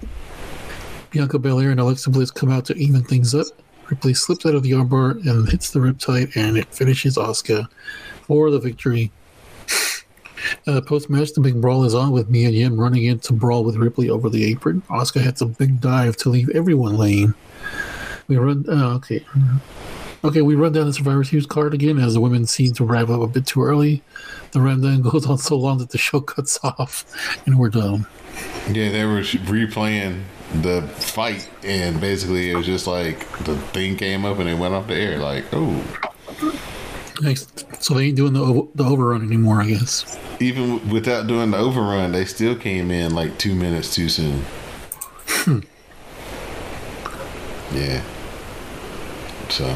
[1.11, 3.47] Bianca Belair and Alexa Bliss come out to even things up.
[3.89, 7.69] Ripley slips out of the armbar and hits the riptide, and it finishes Asuka
[8.23, 9.13] for the victory.
[10.67, 13.63] Uh, Post match, the big brawl is on with Mia Yim running in to brawl
[13.63, 14.81] with Ripley over the apron.
[14.89, 17.35] Asuka hits a big dive to leave everyone lame.
[18.27, 18.65] We run.
[18.67, 19.23] Uh, okay.
[20.23, 23.09] Okay, we run down the Survivor Series card again as the women seem to wrap
[23.09, 24.01] up a bit too early.
[24.51, 27.05] The rundown goes on so long that the show cuts off,
[27.45, 28.07] and we're done.
[28.71, 30.23] Yeah, they were replaying
[30.61, 34.73] the fight, and basically it was just like the thing came up and it went
[34.73, 35.19] off the air.
[35.19, 35.83] Like, oh,
[37.21, 37.47] Nice.
[37.79, 40.17] So they ain't doing the the overrun anymore, I guess.
[40.39, 44.41] even without doing the overrun, they still came in like two minutes too soon.
[47.73, 48.01] yeah.
[49.49, 49.75] So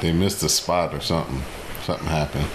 [0.00, 1.42] they missed a spot or something.
[1.84, 2.46] Something happened.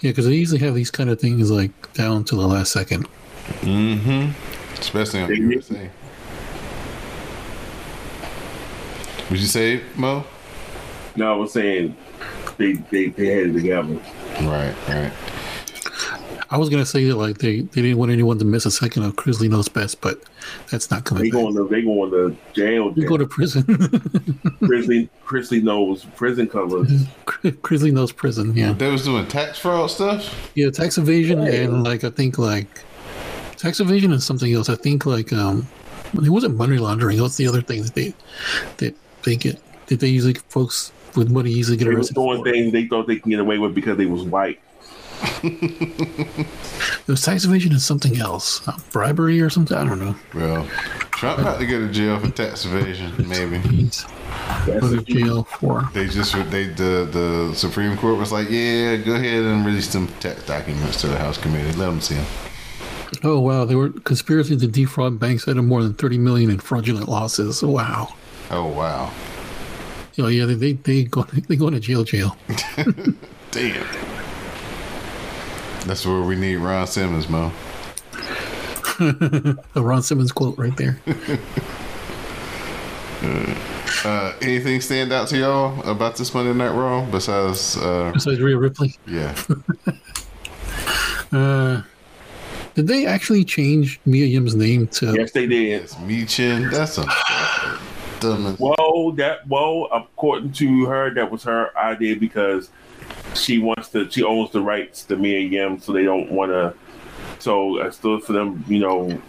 [0.00, 3.06] Yeah, because they usually have these kind of things like down to the last second.
[3.62, 4.30] Mm-hmm.
[4.80, 5.90] Especially on the They- USA.
[9.30, 10.24] Would you say, Mo?
[11.16, 11.96] No, I was saying
[12.56, 13.94] they they, they had it together.
[14.42, 15.12] Right, right.
[16.52, 19.04] I was gonna say that like they, they didn't want anyone to miss a second
[19.04, 20.20] of Chrisley Knows Best, but
[20.70, 21.40] that's not coming They back.
[21.42, 22.90] going to they going to jail.
[22.90, 23.62] We go to prison.
[24.60, 26.90] Chrisley Chrisley knows prison covers.
[27.26, 28.56] Chrisley knows prison.
[28.56, 30.50] Yeah, They was doing tax fraud stuff.
[30.56, 30.70] yeah.
[30.70, 32.82] Tax evasion and like I think like
[33.56, 34.68] tax evasion and something else.
[34.68, 35.68] I think like um,
[36.14, 37.20] it wasn't money laundering.
[37.20, 38.12] What's the other thing that they
[38.78, 42.38] that they get that they usually folks with money usually get They was arrested doing
[42.44, 42.50] for?
[42.50, 44.60] things they thought they can get away with because they was white.
[47.06, 49.76] It was tax evasion and something else, uh, bribery or something.
[49.76, 50.14] I don't know.
[50.34, 50.64] Well,
[51.10, 53.58] Trump about to go to jail for tax evasion, maybe.
[54.66, 55.88] Go to jail for.
[55.92, 60.06] They just they the the Supreme Court was like, yeah, go ahead and release them
[60.20, 61.72] tax documents to the House committee.
[61.76, 62.26] Let them see them.
[63.24, 66.60] Oh wow, they were conspiracy to defraud banks out of more than thirty million in
[66.60, 67.62] fraudulent losses.
[67.62, 68.14] Wow.
[68.50, 69.10] Oh wow,
[70.20, 72.36] Oh yeah, they they they go they go to jail jail.
[73.50, 73.86] damn.
[75.86, 77.50] That's where we need Ron Simmons, Mo.
[79.00, 81.00] The Ron Simmons quote right there.
[84.04, 88.56] Uh, anything stand out to y'all about this Monday Night Raw besides, uh, Besides Rhea
[88.58, 89.34] Ripley, yeah,
[91.32, 91.82] uh,
[92.74, 95.14] did they actually change Mia Yim's name to?
[95.14, 95.82] Yes, they did.
[95.82, 96.70] it's Michin.
[96.70, 97.04] That's a
[98.20, 98.56] dumb.
[98.58, 99.84] Whoa, that whoa.
[99.86, 102.70] According to her, that was her idea because
[103.34, 104.10] she wants to.
[104.10, 106.74] She owns the rights to Mia Yim, so they don't want to.
[107.38, 109.20] So I still for them, you know,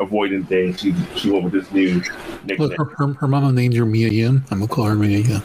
[0.00, 0.80] avoiding things.
[0.80, 2.00] She she went with this new
[2.58, 2.74] Well, nickname.
[2.76, 4.44] her, her, her mama named her Mia Yim.
[4.50, 5.42] I'm gonna call her Mia Yim.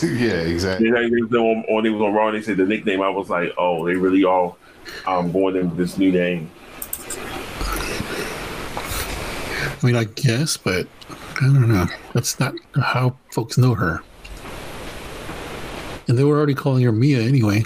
[0.02, 0.90] yeah, exactly.
[0.90, 2.30] Then I think on, on they was on Raw.
[2.30, 3.02] They said the nickname.
[3.02, 4.58] I was like, oh, they really all
[5.06, 6.50] um going in with this new name.
[9.82, 11.86] I mean, I guess, but I don't know.
[12.12, 14.02] That's not how folks know her.
[16.06, 17.64] And they were already calling her Mia anyway.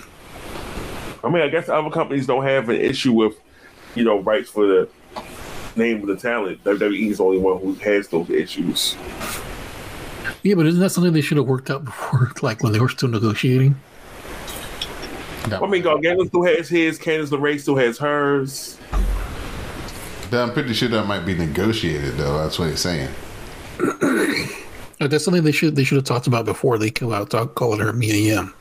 [1.24, 3.34] I mean, I guess other companies don't have an issue with,
[3.94, 4.88] you know, rights for the
[5.74, 6.62] name of the talent.
[6.62, 8.96] WWE is the only one who has those issues.
[10.42, 12.90] Yeah, but isn't that something they should have worked out before, like when they were
[12.90, 13.74] still negotiating?
[15.46, 16.98] I mean, Gargano still has his.
[16.98, 18.78] Candice LeRae still has hers.
[20.42, 22.38] I'm pretty sure that might be negotiated though.
[22.38, 23.10] That's what he's saying.
[25.00, 27.80] That's something they should they should have talked about before they come out talk, calling
[27.80, 28.54] her Mia Yim.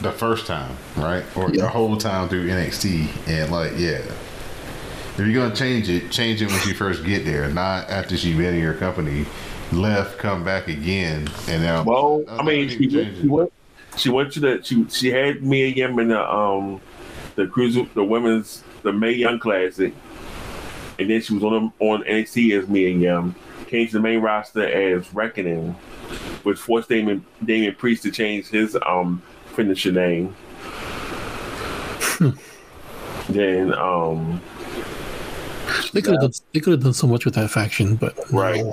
[0.00, 1.24] The first time, right?
[1.36, 1.62] Or Yeah.
[1.62, 4.00] the whole time through NXT, and like, yeah.
[5.16, 8.36] If you're gonna change it, change it when she first get there, not after she
[8.36, 9.24] been in your company,
[9.72, 11.84] left, come back again, and now.
[11.84, 13.30] Well, I mean, she, change went- she it.
[13.30, 13.52] went.
[13.96, 14.60] She went to the.
[14.64, 16.80] She she had Mia Yim in the um
[17.36, 19.94] the cruise the women's the Mae Young Classic,
[20.98, 23.34] and then she was on on NXT as Mia Yim.
[23.66, 25.72] Came to the main roster as Reckoning,
[26.42, 29.22] which forced Damon Damien Priest to change his um
[29.54, 30.34] finisher name.
[33.28, 34.40] then um
[35.92, 38.38] They could have done they could have done so much with that faction, but no.
[38.38, 38.64] Right.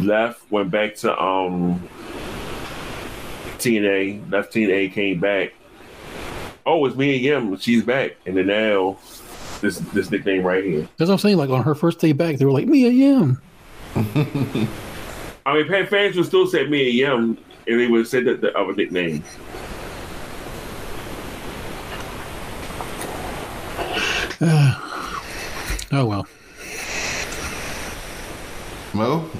[0.00, 1.86] left, went back to um
[3.58, 5.52] TNA, left TNA, came back.
[6.66, 7.58] Oh, it's Mia Yim.
[7.58, 8.96] She's back, and then now
[9.64, 10.88] this this nickname right here.
[10.96, 11.38] That's what I'm saying.
[11.38, 13.40] Like on her first day back, they were like Mia Yim.
[15.46, 18.74] I mean, fans would still say Mia Yim, and they would say that the other
[18.74, 19.24] nickname.
[25.92, 26.26] Oh well.
[28.94, 29.30] Mo,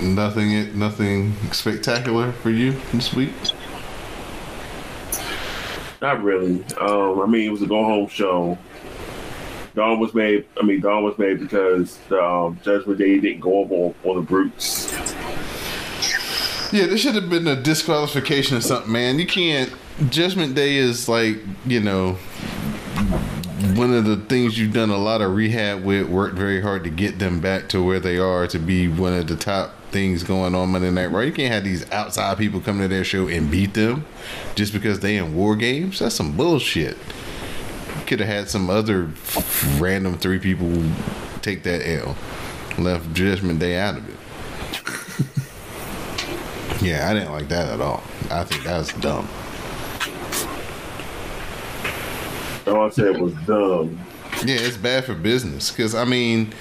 [0.00, 3.30] nothing, nothing spectacular for you this week.
[6.02, 6.64] Not really.
[6.80, 8.58] Um, I mean, it was a go home show.
[9.76, 10.46] Don was made.
[10.60, 14.22] I mean, Don was made because um, Judgment Day didn't go over on, on the
[14.22, 14.90] brutes.
[16.72, 19.18] Yeah, this should have been a disqualification or something, man.
[19.18, 19.72] You can't.
[20.08, 21.36] Judgment Day is like,
[21.66, 22.14] you know,
[23.76, 26.90] one of the things you've done a lot of rehab with, worked very hard to
[26.90, 30.54] get them back to where they are to be one of the top things going
[30.54, 31.20] on Monday Night Raw.
[31.20, 34.06] You can't have these outside people come to their show and beat them
[34.54, 35.98] just because they in war games.
[35.98, 36.96] That's some bullshit.
[38.06, 39.10] Could have had some other
[39.78, 40.84] random three people
[41.42, 42.16] take that L,
[42.78, 44.16] left Judgment Day out of it.
[46.82, 48.02] Yeah, I didn't like that at all.
[48.30, 49.26] I think that was dumb.
[52.66, 53.98] All I said was dumb.
[54.44, 56.52] Yeah, it's bad for business because I mean,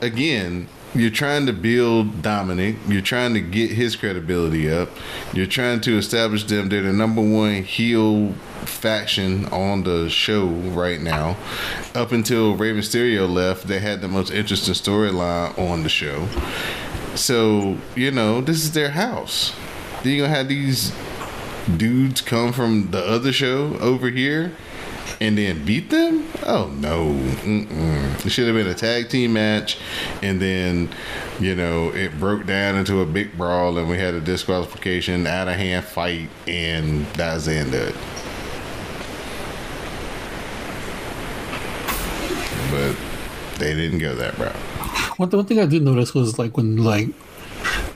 [0.00, 2.76] again, you're trying to build Dominic.
[2.86, 4.90] You're trying to get his credibility up.
[5.32, 6.68] You're trying to establish them.
[6.68, 8.34] They're the number one heel
[8.66, 11.36] faction on the show right now.
[11.94, 16.26] Up until Rey Mysterio left, they had the most interesting storyline on the show.
[17.14, 19.54] So you know, this is their house.
[20.02, 20.92] Then you gonna have these
[21.76, 24.52] dudes come from the other show over here
[25.20, 26.26] and then beat them?
[26.46, 27.12] Oh no!
[27.42, 28.24] Mm-mm.
[28.24, 29.78] It should have been a tag team match,
[30.22, 30.88] and then
[31.38, 35.48] you know it broke down into a big brawl, and we had a disqualification, out
[35.48, 37.94] of hand fight, and that's the end of it.
[42.70, 42.96] But
[43.58, 44.56] they didn't go that route.
[45.18, 47.08] One, one thing I did notice was like when like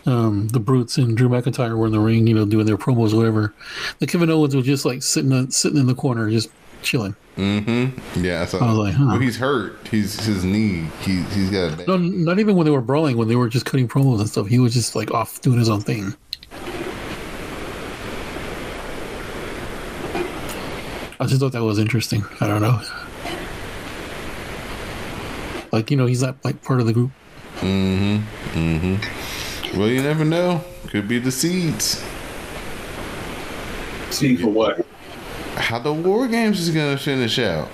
[0.06, 3.12] um, the Brutes and Drew McIntyre were in the ring, you know, doing their promos,
[3.12, 3.54] or whatever.
[3.98, 6.50] The Kevin Owens was just like sitting in, sitting in the corner, just
[6.82, 7.16] chilling.
[7.36, 8.24] Mm-hmm.
[8.24, 9.06] Yeah, I, saw I was like, huh.
[9.08, 9.88] well, he's hurt.
[9.88, 10.86] He's his knee.
[11.00, 11.88] He he's got a bad.
[11.88, 13.16] No, not even when they were brawling.
[13.16, 15.68] When they were just cutting promos and stuff, he was just like off doing his
[15.68, 16.14] own thing.
[21.20, 22.24] I just thought that was interesting.
[22.40, 22.82] I don't know.
[25.74, 27.10] Like you know, he's not like part of the group.
[27.56, 28.56] Mm-hmm.
[28.56, 29.78] Mm-hmm.
[29.78, 30.62] Well, you never know.
[30.86, 32.00] Could be the seeds.
[34.10, 34.86] See for what?
[35.56, 37.66] How the war games is gonna finish out.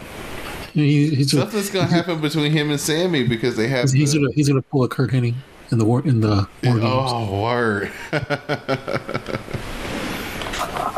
[0.73, 3.91] He, he's gonna, Something's gonna happen between him and Sami because they have.
[3.91, 5.35] he's the- gonna he's gonna pull a Curt Hennig
[5.71, 6.85] in the war in the war games.
[7.13, 7.93] Oh, word.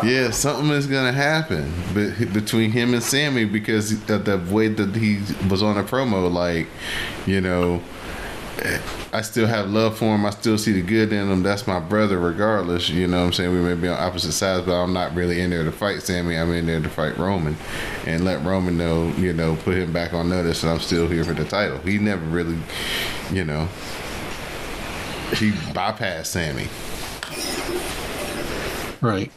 [0.05, 4.95] yeah, something is gonna happen be- between him and Sami because of the way that
[4.97, 6.33] he was on a promo.
[6.33, 6.67] Like,
[7.27, 7.83] you know,
[9.13, 10.25] I still have love for him.
[10.25, 11.43] I still see the good in him.
[11.43, 12.89] That's my brother, regardless.
[12.89, 13.53] You know what I'm saying?
[13.53, 16.37] We may be on opposite sides, but I'm not really in there to fight Sami.
[16.37, 17.57] I'm in there to fight Roman
[18.07, 21.25] and let Roman know, you know, put him back on notice that I'm still here
[21.25, 21.79] for the title.
[21.79, 22.59] He never really,
[23.33, 23.67] you know,
[25.35, 26.69] he bypassed Sami.
[29.01, 29.33] Right.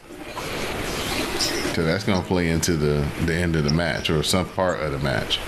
[1.38, 4.80] So that's going to play into the, the end of the match or some part
[4.80, 5.38] of the match.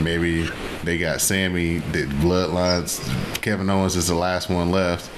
[0.00, 0.48] Maybe
[0.82, 3.00] they got Sami, the bloodlines.
[3.40, 5.10] Kevin Owens is the last one left.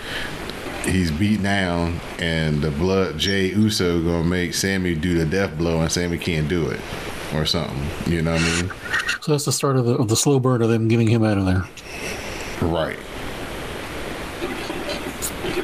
[0.86, 5.80] He's beat down, and the blood Jey Uso gonna make Sami do the death blow,
[5.80, 6.80] and Sami can't do it,
[7.34, 7.86] or something.
[8.11, 8.72] You know what I mean?
[9.20, 11.36] So that's the start of the, of the slow burn of them getting him out
[11.36, 11.64] of there.
[12.62, 12.99] Right.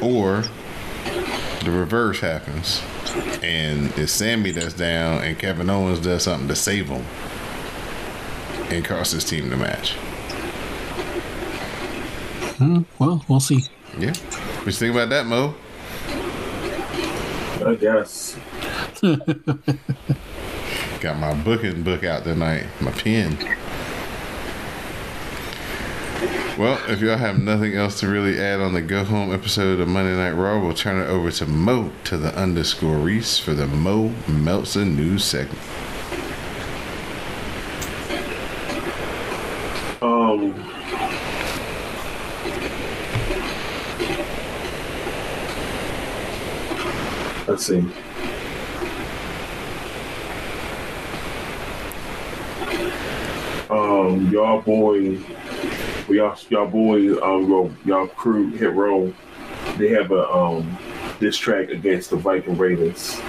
[0.03, 0.45] Or
[1.65, 2.83] the reverse happens,
[3.43, 7.05] and it's Sami that's down, and Kevin Owens does something to save him,
[8.71, 9.93] and cost his team the match.
[12.59, 13.61] Hmm, well, we'll see.
[13.99, 14.13] Yeah.
[14.15, 15.55] What you think about that, Mo?
[17.65, 18.37] I guess.
[21.01, 23.37] Got my booking book out tonight, my pen.
[26.57, 29.89] Well, if y'all have nothing else to really add on the go home episode of
[29.89, 33.67] Monday Night Raw, we'll turn it over to Mo to the underscore Reese for the
[33.67, 35.59] Mo Meltzer news segment.
[40.01, 40.55] Um,
[47.49, 47.85] let's see.
[53.69, 55.19] Um, y'all boy,
[56.09, 59.13] y'all y'all boy, um, ro- y'all crew Hit Row.
[59.79, 60.79] They have a um
[61.21, 63.21] diss track against the Viking Raiders.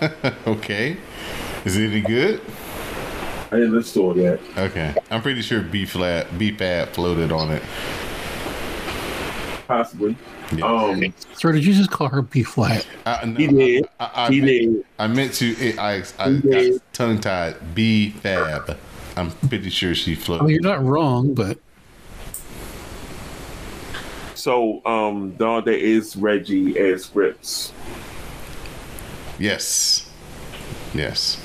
[0.46, 0.96] okay.
[1.64, 2.40] Is it any good?
[3.50, 4.40] I didn't listen to it yet.
[4.58, 4.94] Okay.
[5.10, 7.62] I'm pretty sure B flat B Fab floated on it.
[9.66, 10.16] Possibly.
[10.54, 10.66] Yeah.
[10.66, 12.86] Um, Sir, did you just call her B flat?
[13.06, 13.88] I, no, he did.
[13.98, 14.84] I, I, he meant, did.
[14.98, 15.46] I meant to.
[15.46, 16.72] It, I I He did.
[16.72, 17.74] got tongue tied.
[17.74, 18.76] B Fab.
[19.16, 21.58] I'm pretty sure she I mean, you're not wrong, but
[24.34, 27.72] So, um, the other is Reggie as Scrypts.
[29.38, 30.10] Yes.
[30.92, 31.40] Yes.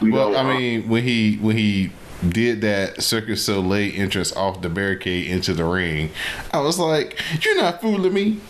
[0.00, 1.92] We Well, I uh, mean, when he when he
[2.28, 6.10] did that Cirque du Soleil entrance off the barricade into the ring,
[6.52, 8.40] I was like, "You're not fooling me.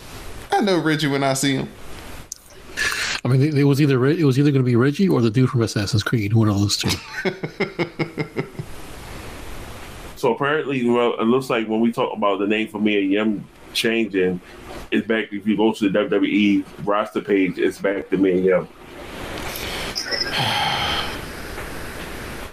[0.51, 1.69] I know Reggie when I see him."
[3.23, 5.21] I mean, it, it was either Re- it was either going to be Reggie or
[5.21, 6.89] the dude from Assassin's Creed, one of those two.
[10.21, 13.43] so apparently, well, it looks like when we talk about the name for Mia Yim
[13.73, 14.39] changing,
[14.91, 15.33] it's back.
[15.33, 18.67] If you go to the WWE roster page, it's back to Mia Yim.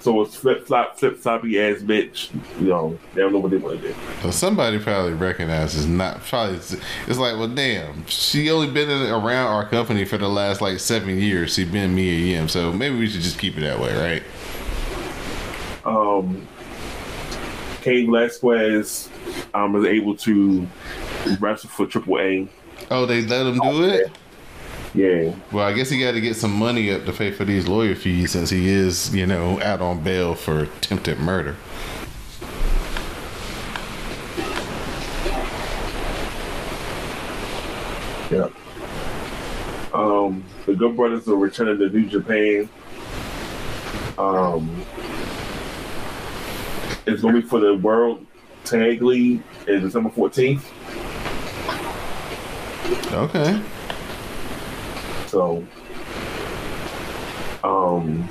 [0.01, 2.31] So it's flip flop, flip floppy ass bitch.
[2.59, 3.95] You know, they don't know what they want to do.
[4.23, 6.57] So somebody probably recognizes not probably.
[6.57, 6.73] It's
[7.07, 11.19] like, well, damn, she only been in, around our company for the last like seven
[11.19, 11.53] years.
[11.53, 14.23] She been Mia Yim, so maybe we should just keep it that way, right?
[15.85, 16.47] um,
[17.89, 19.09] Cain Velasquez
[19.55, 20.69] um, was able to
[21.41, 22.47] wrestle for Triple A.
[22.91, 24.13] Oh, they let him do it.
[24.95, 27.67] Yeah, Well, I guess he got to get some money up to pay for these
[27.67, 31.57] lawyer fees since he is, you know, out on bail for attempted murder.
[38.31, 38.49] yeah.
[39.95, 42.69] Um, the Good Brothers are returning to New Japan.
[44.19, 44.78] Um,
[47.13, 48.25] it's going to be for the World
[48.65, 50.63] Tag League in December 14th.
[53.13, 53.63] Okay.
[55.27, 55.67] So,
[57.63, 58.29] um,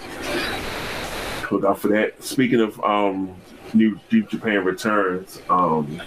[1.51, 2.23] look out for that.
[2.23, 3.35] Speaking of um,
[3.73, 6.01] New Deep Japan returns, um,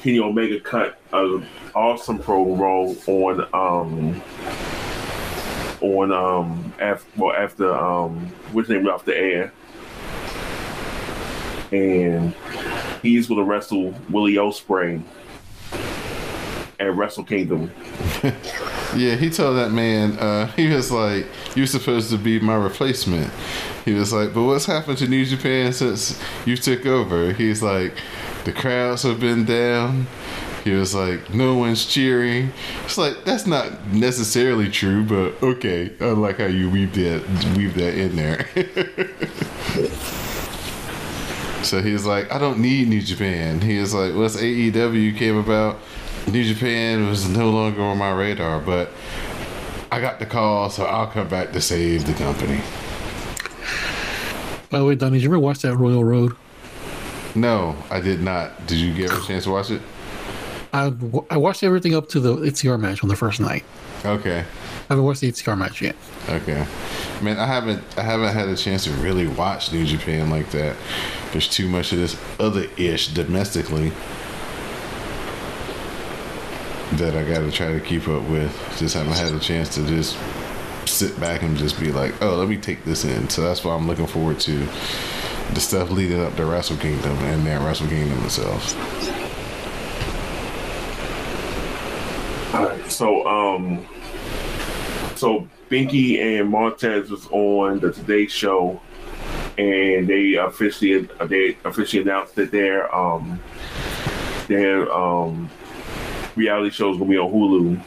[0.00, 4.22] Kenny Omega cut an awesome promo on um
[5.80, 9.52] on um after well after um which name off the air,
[11.72, 12.34] and
[13.02, 15.02] he's going to wrestle Willie Ospreay
[16.80, 17.70] at Wrestle Kingdom.
[18.96, 23.30] Yeah, he told that man, uh, he was like, You're supposed to be my replacement.
[23.84, 27.34] He was like, But what's happened to New Japan since you took over?
[27.34, 27.92] He's like,
[28.44, 30.06] The crowds have been down.
[30.64, 32.50] He was like, No one's cheering.
[32.84, 35.92] It's like, That's not necessarily true, but okay.
[36.00, 38.46] I like how you weave that, weave that in there.
[41.62, 43.60] So he's like, I don't need New Japan.
[43.60, 45.78] He was like, once AEW came about,
[46.26, 48.90] New Japan was no longer on my radar, but
[49.90, 52.60] I got the call, so I'll come back to save the company.
[54.70, 56.36] By the way, Donnie, did you ever watch that Royal Road?
[57.34, 58.66] No, I did not.
[58.66, 59.80] Did you get a chance to watch it?
[60.72, 60.92] I,
[61.30, 63.64] I watched everything up to the HCR match on the first night.
[64.04, 64.40] Okay.
[64.40, 65.96] I haven't watched the HCR match yet.
[66.28, 66.66] Okay.
[67.22, 70.76] Man, I haven't I haven't had a chance to really watch New Japan like that.
[71.32, 73.92] There's too much of this other ish domestically.
[76.92, 78.50] that I got to try to keep up with.
[78.78, 80.16] Just haven't had a chance to just
[80.86, 83.28] sit back and just be like, oh, let me take this in.
[83.28, 84.66] So that's why I'm looking forward to
[85.54, 88.74] the stuff leading up to Wrestle Kingdom and then Wrestle Kingdom itself.
[92.54, 92.90] All right.
[92.90, 93.86] So, um,
[95.14, 98.80] so Binky and Montez was on the Today Show,
[99.58, 103.40] and they officially they officially announced that their um
[104.46, 105.50] their um
[106.36, 107.82] reality show is gonna be on Hulu.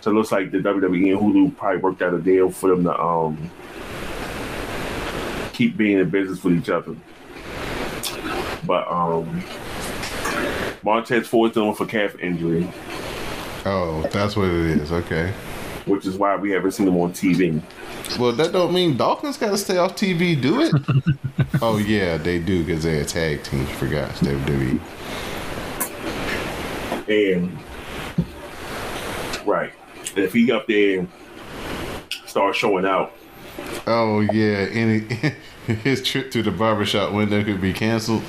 [0.00, 2.84] So it looks like the WWE and Hulu probably worked out a deal for them
[2.84, 3.50] to um
[5.52, 6.94] keep being in business with each other.
[8.64, 9.42] But um
[10.82, 12.68] Montez Ford's with a calf injury,
[13.68, 14.92] Oh, that's what it is.
[14.92, 15.32] Okay.
[15.86, 17.62] Which is why we haven't seen him on TV.
[18.18, 20.40] Well, that don't mean Dawkins got to stay off TV.
[20.40, 20.72] Do it.
[21.62, 23.66] oh yeah, they do because they're a tag team.
[23.66, 24.80] Forgot it's WWE.
[27.08, 27.56] And
[29.46, 29.72] right,
[30.16, 31.08] and if he up there and
[32.26, 33.12] start showing out,
[33.86, 34.98] Oh yeah, any
[35.66, 38.22] his trip to the barbershop window could be canceled.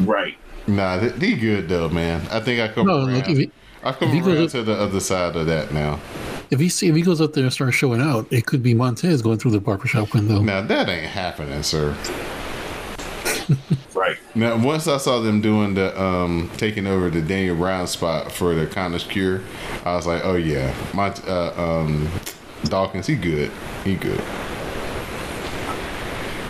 [0.00, 2.26] right, Nah, he good though, man.
[2.30, 3.14] I think I come No, around.
[3.14, 3.50] like if he,
[3.82, 5.98] I come if goes around to the other side of that now.
[6.50, 8.74] If he see if he goes up there and starts showing out, it could be
[8.74, 10.40] Montez going through the barbershop window.
[10.40, 11.96] Now that ain't happening, sir.
[13.94, 18.32] right, Now once I saw them doing the um taking over the Daniel Brown spot
[18.32, 19.42] for the Connor's cure,
[19.84, 22.08] I was like, oh yeah, my uh, um
[22.64, 23.50] Dawkins, he good,
[23.84, 24.22] he good.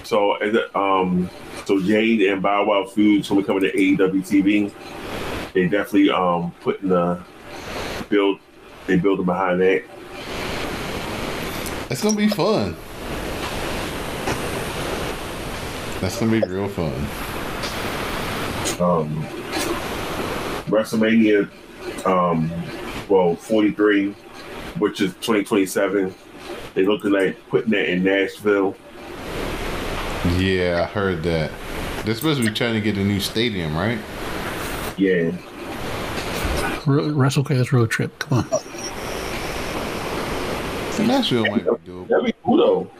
[0.05, 1.31] So, and the, um,
[1.65, 4.73] so Jade and Bow Wow Foods when we coming to AEW TV,
[5.55, 7.23] they definitely um putting the
[8.09, 8.39] build,
[8.87, 9.83] they building behind that.
[11.91, 12.77] It's gonna be fun.
[16.01, 16.93] That's gonna be real fun.
[18.81, 19.25] Um,
[20.67, 21.49] WrestleMania,
[22.07, 22.51] um,
[23.09, 24.11] well, 43,
[24.79, 26.15] which is 2027.
[26.75, 28.75] They looking at putting that in Nashville.
[30.39, 31.53] Yeah, I heard that.
[32.05, 33.99] They're supposed to be trying to get a new stadium, right?
[34.97, 35.31] Yeah,
[36.87, 38.19] Ro- WrestleCast road trip.
[38.19, 38.61] Come on.
[41.01, 42.09] Nashville might be doable.
[42.09, 42.91] that'd be cool though.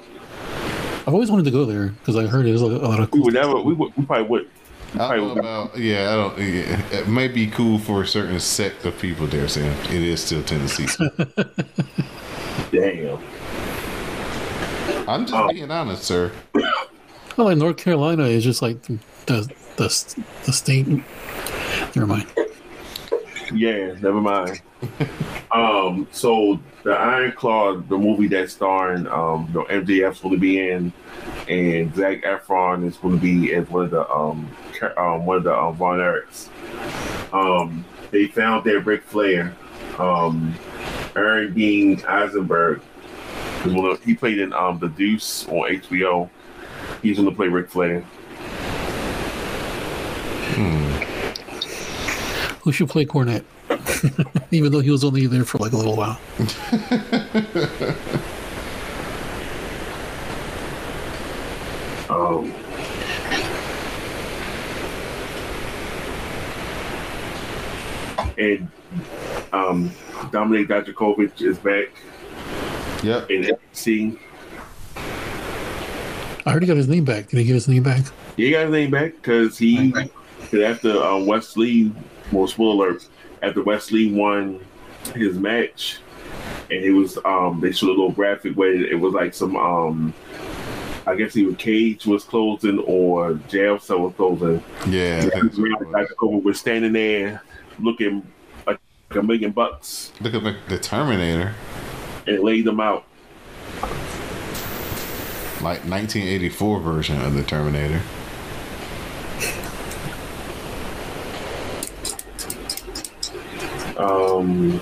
[1.07, 3.25] I've always wanted to go there because I heard there's a lot of We cool
[3.27, 4.49] would never, we would, we probably would.
[4.95, 6.39] I don't know about yeah, I don't.
[6.39, 9.73] Yeah, it might be cool for a certain sect of people there, Sam.
[9.93, 10.87] It is still Tennessee.
[12.71, 13.19] Damn.
[15.09, 15.49] I'm just Oh.
[15.53, 16.31] being honest, sir.
[17.37, 20.17] Well, like North Carolina is just like the the the,
[20.47, 20.87] the state.
[20.87, 22.27] Never mind.
[23.55, 24.61] Yeah, never mind.
[25.53, 30.41] um, so the Iron Claw, the movie that's starring um, you know, MJF's going to
[30.41, 30.93] be in,
[31.49, 34.51] and Zac Efron is going to be as one of the um,
[34.97, 36.49] um one of the um, Von Erichs.
[37.33, 39.55] Um, they found that Ric Flair,
[39.99, 40.55] um,
[41.17, 42.83] Aaron Dean Eisenberg,
[43.65, 46.29] of, he played in um The Deuce on HBO.
[47.03, 48.05] He's going to play Ric Flair.
[52.65, 53.45] Who should play Cornette,
[54.51, 56.19] Even though he was only there for like a little while.
[62.09, 62.51] oh.
[68.37, 68.69] and
[69.53, 69.91] um,
[70.33, 71.89] Dominic Dijakovic is back
[73.03, 73.31] Yep.
[73.31, 74.19] in NXT.
[76.47, 77.29] I heard he got his name back.
[77.29, 78.03] Did he get his name back?
[78.37, 81.93] He got his name back because he, cause after uh, Wesley,
[82.49, 83.09] spoiler alert,
[83.43, 84.61] after Wesley won
[85.15, 85.99] his match,
[86.71, 90.15] and it was, um, they showed a little graphic where it was like some, um,
[91.07, 94.63] I guess either cage was closing or jail cell was closing.
[94.89, 95.21] Yeah.
[95.21, 95.29] So.
[95.31, 97.43] Dijakovic was standing there
[97.79, 98.27] looking
[98.67, 98.79] like
[99.11, 101.55] a million bucks Look at the, the Terminator,
[102.27, 103.05] and laid them out.
[105.61, 108.01] like 1984 version of the Terminator.
[113.97, 114.81] Um,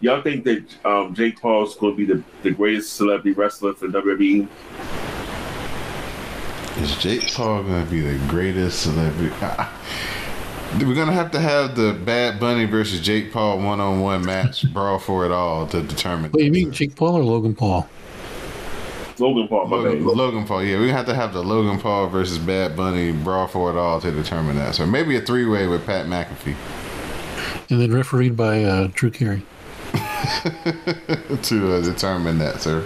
[0.00, 3.74] y'all think that um, Jake Paul is going to be the, the greatest celebrity wrestler
[3.74, 4.48] for WWE?
[6.80, 9.34] Is Jake Paul gonna be the greatest celebrity?
[10.78, 15.26] We're gonna have to have the Bad Bunny versus Jake Paul one-on-one match, brawl for
[15.26, 16.30] it all to determine.
[16.32, 17.86] Wait, you mean Jake Paul or Logan Paul?
[19.20, 20.16] Logan Paul, my Logan, bad.
[20.16, 23.70] Logan Paul, yeah, we have to have the Logan Paul versus Bad Bunny brawl for
[23.70, 24.74] it all to determine that.
[24.74, 26.56] So maybe a three-way with Pat McAfee
[27.68, 29.42] And then refereed by uh, Drew Carey.
[29.92, 32.84] to uh, determine that, sir.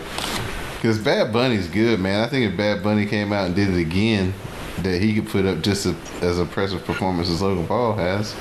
[0.76, 2.20] Because Bad Bunny's good, man.
[2.20, 4.34] I think if Bad Bunny came out and did it again,
[4.82, 8.34] that he could put up just a, as impressive performance as Logan Paul has.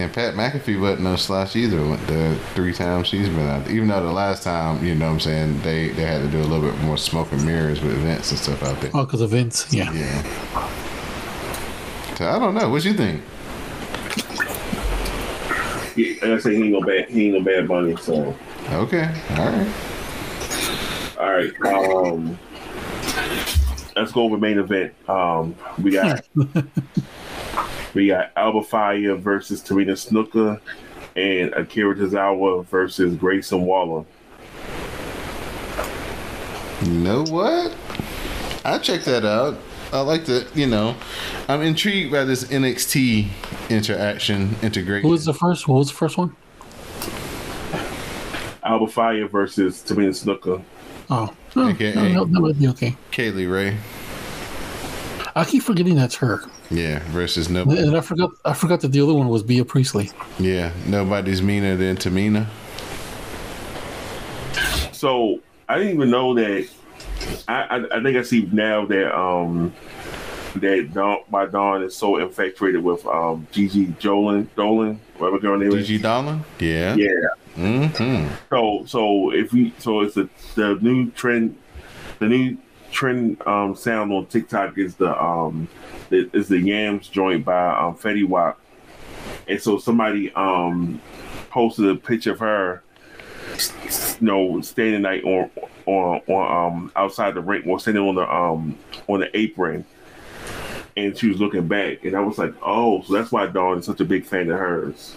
[0.00, 1.76] And Pat McAfee wasn't no slouch either.
[2.06, 5.20] The three times she's been out, even though the last time, you know, what I'm
[5.20, 8.30] saying they they had to do a little bit more smoke and mirrors with events
[8.30, 8.90] and stuff out there.
[8.94, 9.70] Oh, because of Vince.
[9.70, 9.92] Yeah.
[9.92, 10.22] Yeah.
[12.14, 12.70] So I don't know.
[12.70, 13.22] What you think?
[15.94, 17.10] He, like I say he ain't no bad.
[17.10, 17.94] He ain't no bad bunny.
[17.96, 18.34] So
[18.70, 19.14] Okay.
[19.30, 19.72] All right.
[21.18, 22.06] all right.
[22.06, 22.38] Um,
[23.96, 24.94] let's go over main event.
[25.10, 26.24] Um, we got
[27.94, 30.60] we got Alba Fyre versus Tamina Snuka,
[31.16, 34.04] and Akira Tozawa versus Grayson Waller.
[36.82, 37.74] You know what?
[38.64, 39.58] I check that out.
[39.92, 40.94] I like the, you know,
[41.48, 43.28] I'm intrigued by this NXT
[43.68, 45.02] interaction integration.
[45.02, 45.66] Who was the first?
[45.66, 46.36] What was the first one?
[48.62, 50.62] Alba Fyre versus Tamina Snuka.
[51.10, 51.94] Oh, oh AKA.
[51.94, 52.96] no, no, that would be okay.
[53.10, 53.76] Kay Lee Ray.
[55.34, 57.82] I keep forgetting that's her, Yeah, versus nobody.
[57.82, 58.30] and I forgot.
[58.44, 60.10] I forgot that the other one was Bia Priestley.
[60.38, 62.46] Yeah, nobody's meaner than Tamina.
[64.92, 66.68] So I didn't even know that.
[67.48, 69.72] I, I, I think I see now that um
[70.56, 75.72] that Don, my Don is so infatuated with um Gigi Jolin Dolin, whatever girl name
[75.72, 75.86] is.
[75.86, 76.42] Gigi Dolin?
[76.58, 76.94] Yeah.
[76.94, 77.10] Yeah.
[77.56, 78.34] Mm-hmm.
[78.50, 81.56] So so if we so it's the the new trend,
[82.20, 82.58] the new
[82.90, 85.68] trend um sound on TikTok is the um
[86.10, 88.58] is the Yams joint by um Fetty Wap,
[89.48, 91.00] and so somebody um
[91.50, 92.82] posted a picture of her,
[93.84, 95.50] you know, standing like on
[95.86, 98.78] on on um outside the ring, or standing on the um
[99.08, 99.84] on the apron.
[100.96, 103.86] And she was looking back, and I was like, "Oh, so that's why Don is
[103.86, 105.16] such a big fan of hers."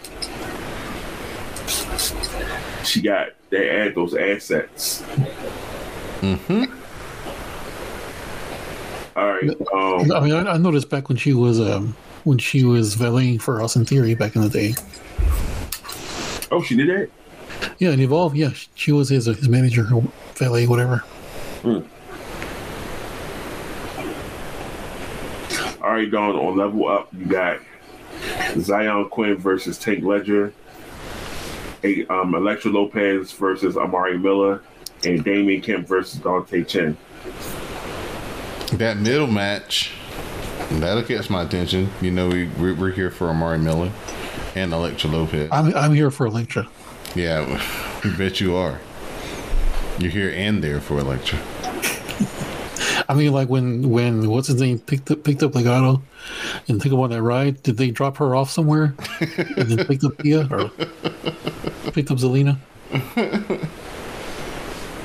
[2.86, 5.02] she got they add those assets.
[6.22, 6.83] Mm-hmm.
[9.16, 9.50] All right.
[9.74, 13.40] Um, I mean, I, I noticed back when she was um when she was valeting
[13.40, 14.74] for Austin Theory back in the day.
[16.52, 17.10] oh, she did that.
[17.80, 18.36] Yeah, and Evolve.
[18.36, 19.88] Yeah, she was his his manager,
[20.36, 21.04] valet, whatever.
[25.82, 26.36] All right, Don.
[26.36, 27.60] On level up, you got
[28.58, 30.54] Zion Quinn versus Tank Ledger,
[31.84, 34.62] a um, Electra Lopez versus Amari Miller,
[35.04, 36.98] and Damon Kemp versus Dante Chen.
[38.78, 39.92] That middle match,
[40.72, 41.90] that'll catch my attention.
[42.02, 43.92] You know, we, we're we're here for Amari Miller
[44.56, 45.50] and Electra Lopez.
[45.52, 46.68] I'm I'm here for Electra.
[47.16, 47.62] Yeah,
[48.04, 48.80] we bet you are.
[50.00, 51.40] You're here and there for Electra.
[53.10, 56.02] I mean, like when when what's his name picked up picked up Legado
[56.68, 57.62] and took him on that ride.
[57.62, 60.70] Did they drop her off somewhere and then picked up Pia or
[61.92, 62.58] picked up Zelina?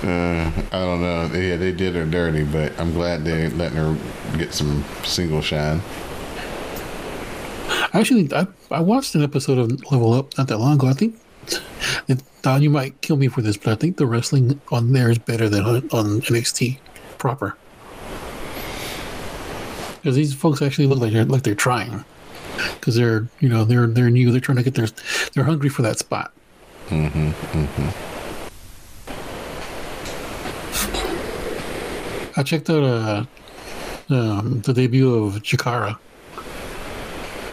[0.03, 1.31] Uh, I don't know.
[1.35, 3.99] Yeah, they did her dirty, but I'm glad they're letting her
[4.37, 5.81] get some single shine.
[7.93, 10.87] I actually, I I watched an episode of Level Up not that long ago.
[10.87, 11.19] I think
[12.07, 15.11] it, Don, you might kill me for this, but I think the wrestling on there
[15.11, 16.79] is better than on, on NXT
[17.19, 17.57] proper.
[19.97, 22.05] Because these folks actually look like they're like they're trying.
[22.75, 24.31] Because they're you know they're they're new.
[24.31, 24.89] They're trying to get their
[25.35, 26.33] they're hungry for that spot.
[32.39, 33.25] I checked out uh,
[34.11, 35.99] um, the debut of Chikara.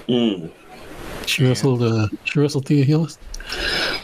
[0.07, 0.51] Mm.
[1.25, 1.81] She wrestled.
[1.81, 3.17] Uh, she wrestled Thea Hillis.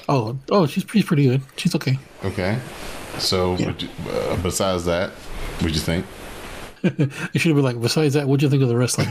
[0.09, 1.41] Oh, oh, she's pretty pretty good.
[1.55, 1.99] She's okay.
[2.25, 2.57] Okay.
[3.19, 3.67] So, Yeah.
[3.67, 5.11] would you, uh, besides that,
[5.61, 6.05] what'd you think?
[6.84, 7.79] It should have been like.
[7.79, 9.09] Besides that, what'd you think of the wrestling?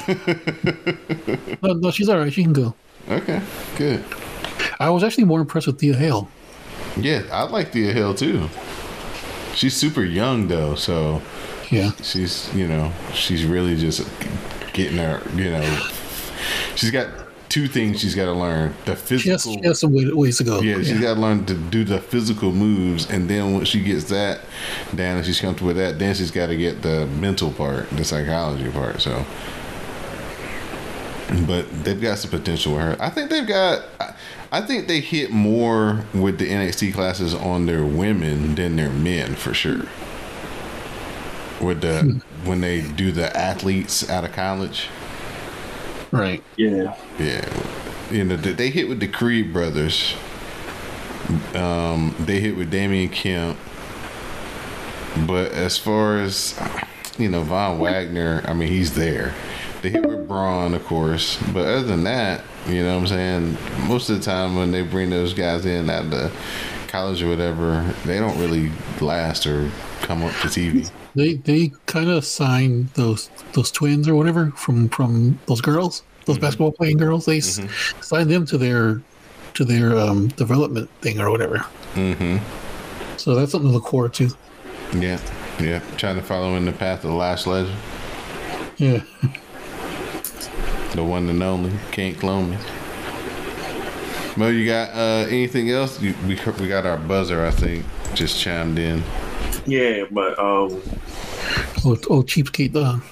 [1.63, 2.33] no, no, she's all right.
[2.33, 2.75] She can go.
[3.09, 3.41] Okay,
[3.77, 4.05] good.
[4.81, 6.29] I was actually more impressed with Thea Hail.
[6.97, 8.49] Yeah, I like Thea Hill too.
[9.55, 11.23] She's super young though, so
[11.71, 14.07] Yeah, she's you know she's really just
[14.73, 15.89] getting her you know
[16.75, 17.09] she's got
[17.49, 20.45] two things she's got to learn the she has, physical she has some ways to
[20.45, 20.61] go.
[20.61, 24.05] yeah she's got to learn to do the physical moves and then once she gets
[24.05, 24.41] that
[24.95, 28.05] down and she's comfortable with that then she's got to get the mental part the
[28.05, 29.25] psychology part so.
[31.47, 32.97] But they've got some potential with her.
[32.99, 33.85] I think they've got
[34.51, 39.37] I think they hit more with the NXT classes on their women than their men
[39.37, 39.87] for sure
[41.61, 44.89] with the when they do the athletes out of college
[46.13, 46.43] right.
[46.57, 46.97] Yeah.
[47.19, 47.63] yeah,
[48.11, 50.15] you know they they hit with the Creed brothers.
[51.55, 53.59] Um, they hit with Damon Kemp.
[55.27, 56.59] But as far as
[57.19, 59.35] you know, Von Wagner, I mean, he's there.
[59.83, 61.39] They hit with Bron, of course.
[61.53, 63.89] But other than that, you know what I'm saying?
[63.89, 66.33] Most of the time when they bring those guys in out of the
[66.89, 69.71] college or whatever, they don't really last or
[70.03, 70.91] come up to TV.
[71.15, 76.39] They they kind of signed those those twins or whatever from from those girls, those
[76.39, 77.25] basketball playing girls.
[77.27, 77.61] They s
[78.01, 79.03] signed them to their
[79.55, 81.59] to their um, development thing or whatever.
[81.95, 82.39] Mm-hmm.
[83.17, 84.31] So that's something to look forward to.
[84.95, 85.21] Yeah,
[85.61, 85.81] yeah.
[85.97, 87.77] Trying to follow in the path of the last legend,
[88.77, 89.03] Yeah.
[90.95, 91.73] the one and only.
[91.91, 92.59] Can't clone me.
[94.37, 96.01] Mo, you got uh, anything else?
[96.01, 97.85] You, we we got our buzzer, I think,
[98.15, 99.03] just chimed in.
[99.67, 100.83] Yeah, but um,
[101.85, 103.03] Oh, oh cheapskate Don.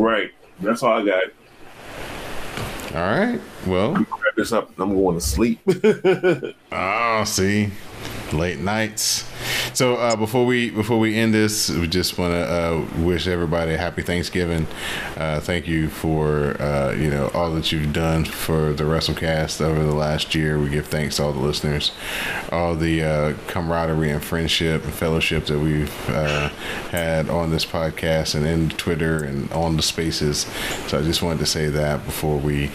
[0.00, 0.30] right.
[0.60, 1.24] That's all I got.
[2.94, 3.40] All right.
[3.66, 4.70] Well, Wrap this up.
[4.78, 5.60] I'm going to sleep.
[6.72, 7.70] oh, see,
[8.32, 9.24] late nights.
[9.72, 13.74] So uh, before we before we end this, we just want to uh, wish everybody
[13.74, 14.66] a happy Thanksgiving.
[15.16, 19.82] Uh, thank you for uh, you know all that you've done for the WrestleCast over
[19.82, 20.58] the last year.
[20.58, 21.92] We give thanks to all the listeners,
[22.50, 26.48] all the uh, camaraderie and friendship and fellowship that we've uh,
[26.90, 30.46] had on this podcast and in Twitter and on the spaces.
[30.86, 32.70] So I just wanted to say that before we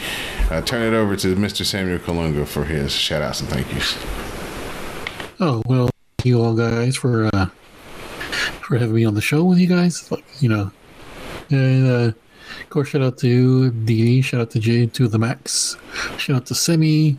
[0.66, 1.66] turn it over to Mr.
[1.66, 3.97] Samuel Kalunga for his shout outs and thank yous.
[5.41, 5.89] Oh well,
[6.23, 7.45] you all guys for uh,
[8.61, 10.11] for having me on the show with you guys.
[10.41, 10.71] You know,
[11.49, 12.11] and uh,
[12.61, 15.77] of course, shout out to Dee, shout out to J to the Max,
[16.17, 17.17] shout out to Semi.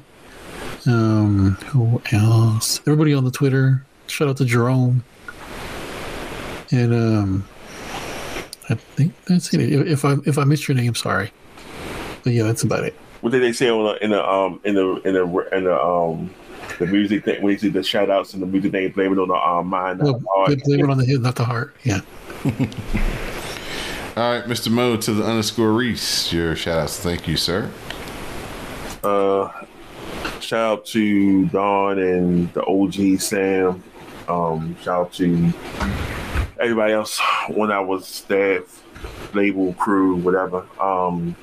[0.87, 2.81] Um, who else?
[2.81, 3.85] Everybody on the Twitter.
[4.07, 5.05] Shout out to Jerome.
[6.73, 7.49] And um,
[8.69, 9.61] I think that's it.
[9.61, 11.33] If if I if I missed your name, sorry.
[12.23, 12.95] But yeah, that's about it.
[13.23, 15.83] what did they say on the, in the um in the in the in the
[15.83, 16.35] um
[16.81, 19.19] the music thing when you see the shout outs and the music they blame it
[19.21, 20.49] on the um mind not Well, the heart.
[20.49, 21.77] they blame it on the head, not the heart.
[21.85, 22.01] Yeah.
[24.17, 24.71] All right, Mr.
[24.71, 26.33] Mo to the underscore Reese.
[26.33, 26.99] Your shout outs.
[26.99, 27.71] Thank you, sir.
[29.05, 29.51] Uh,
[30.41, 33.83] shout out to Don and the OG Sam.
[34.29, 35.53] Um, shout out to
[36.59, 38.83] everybody else when I was staff,
[39.33, 40.67] label, crew, whatever.
[40.81, 41.37] Um,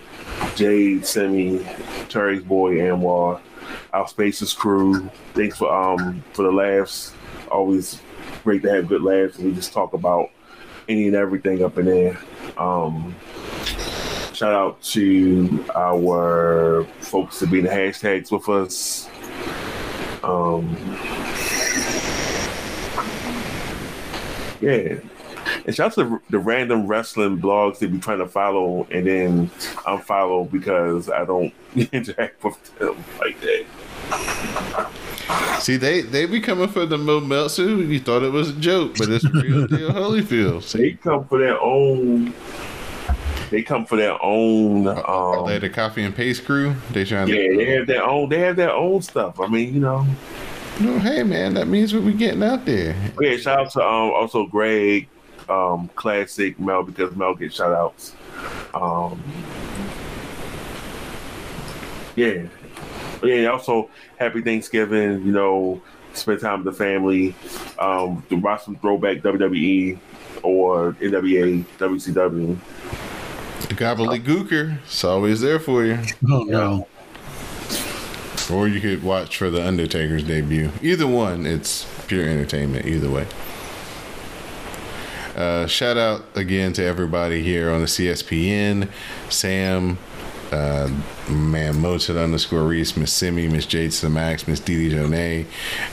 [0.56, 1.66] Jade, Semi,
[2.10, 3.40] Terry's boy, Anwar,
[3.94, 5.10] our Spaces crew.
[5.34, 7.14] Thanks for um for the laughs.
[7.50, 8.02] Always
[8.44, 9.38] great to have good laughs.
[9.38, 10.30] We just talk about
[10.88, 12.18] any and everything up in there.
[12.58, 13.16] Um,
[14.38, 19.10] Shout out to our folks that be the hashtags with us.
[20.24, 20.78] Um,
[24.62, 25.00] yeah.
[25.68, 29.06] And shout out to the, the random wrestling blogs that be trying to follow and
[29.06, 29.50] then
[29.86, 31.54] unfollow because I don't
[31.92, 33.66] interact with them like that.
[35.60, 37.66] See, they they be coming for the Mo Meltzer.
[37.68, 40.72] You thought it was a joke, but it's real deal Holyfield.
[40.72, 42.34] They come for their own.
[43.50, 44.88] They come for their own.
[44.88, 46.76] are they Um, the copy and paste crew?
[46.92, 47.58] They trying yeah, to.
[47.58, 48.30] they have their own.
[48.30, 49.40] They have their own stuff.
[49.42, 50.06] I mean, you know.
[50.80, 52.96] No, hey man, that means what we getting out there.
[53.18, 55.08] Okay, shout out to um, also Greg,
[55.50, 58.14] um, Classic, Mel, because Mel gets shout outs.
[58.74, 59.22] Um,
[62.16, 62.44] yeah.
[63.24, 65.82] Yeah, also happy Thanksgiving, you know,
[66.14, 67.36] spend time with the family,
[67.80, 70.00] um, to watch some throwback WWE
[70.44, 72.58] or NWA, WCW.
[73.68, 76.00] The gobbledygooker, it's always there for you.
[76.30, 76.88] Oh no.
[78.52, 80.72] Or you could watch for the Undertaker's debut.
[80.82, 82.86] Either one, it's pure entertainment.
[82.86, 83.28] Either way.
[85.38, 88.90] Uh, shout out again to everybody here on the CSPN,
[89.30, 90.00] Sam,
[90.52, 90.90] uh,
[91.30, 95.46] man, Mozart underscore Reese, Miss Simi, Miss Jade to the Max, Miss Didi Jonay,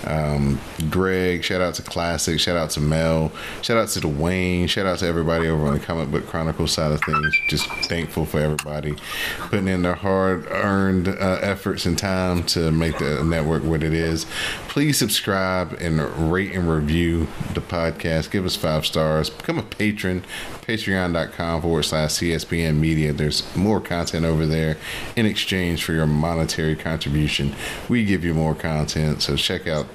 [0.07, 0.61] um,
[0.91, 3.33] Greg, shout out to Classic, shout out to Mel,
[3.63, 6.93] shout out to Dwayne, shout out to everybody over on the Comic Book Chronicle side
[6.93, 7.35] of things.
[7.49, 8.95] Just thankful for everybody
[9.39, 13.93] putting in their hard earned uh, efforts and time to make the network what it
[13.93, 14.27] is.
[14.69, 18.31] Please subscribe and rate and review the podcast.
[18.31, 19.31] Give us five stars.
[19.31, 20.25] Become a patron.
[20.63, 23.13] Patreon.com forward slash CSPN Media.
[23.13, 24.79] There's more content over there
[25.15, 27.55] in exchange for your monetary contribution.
[27.89, 29.23] We give you more content.
[29.23, 29.87] So check out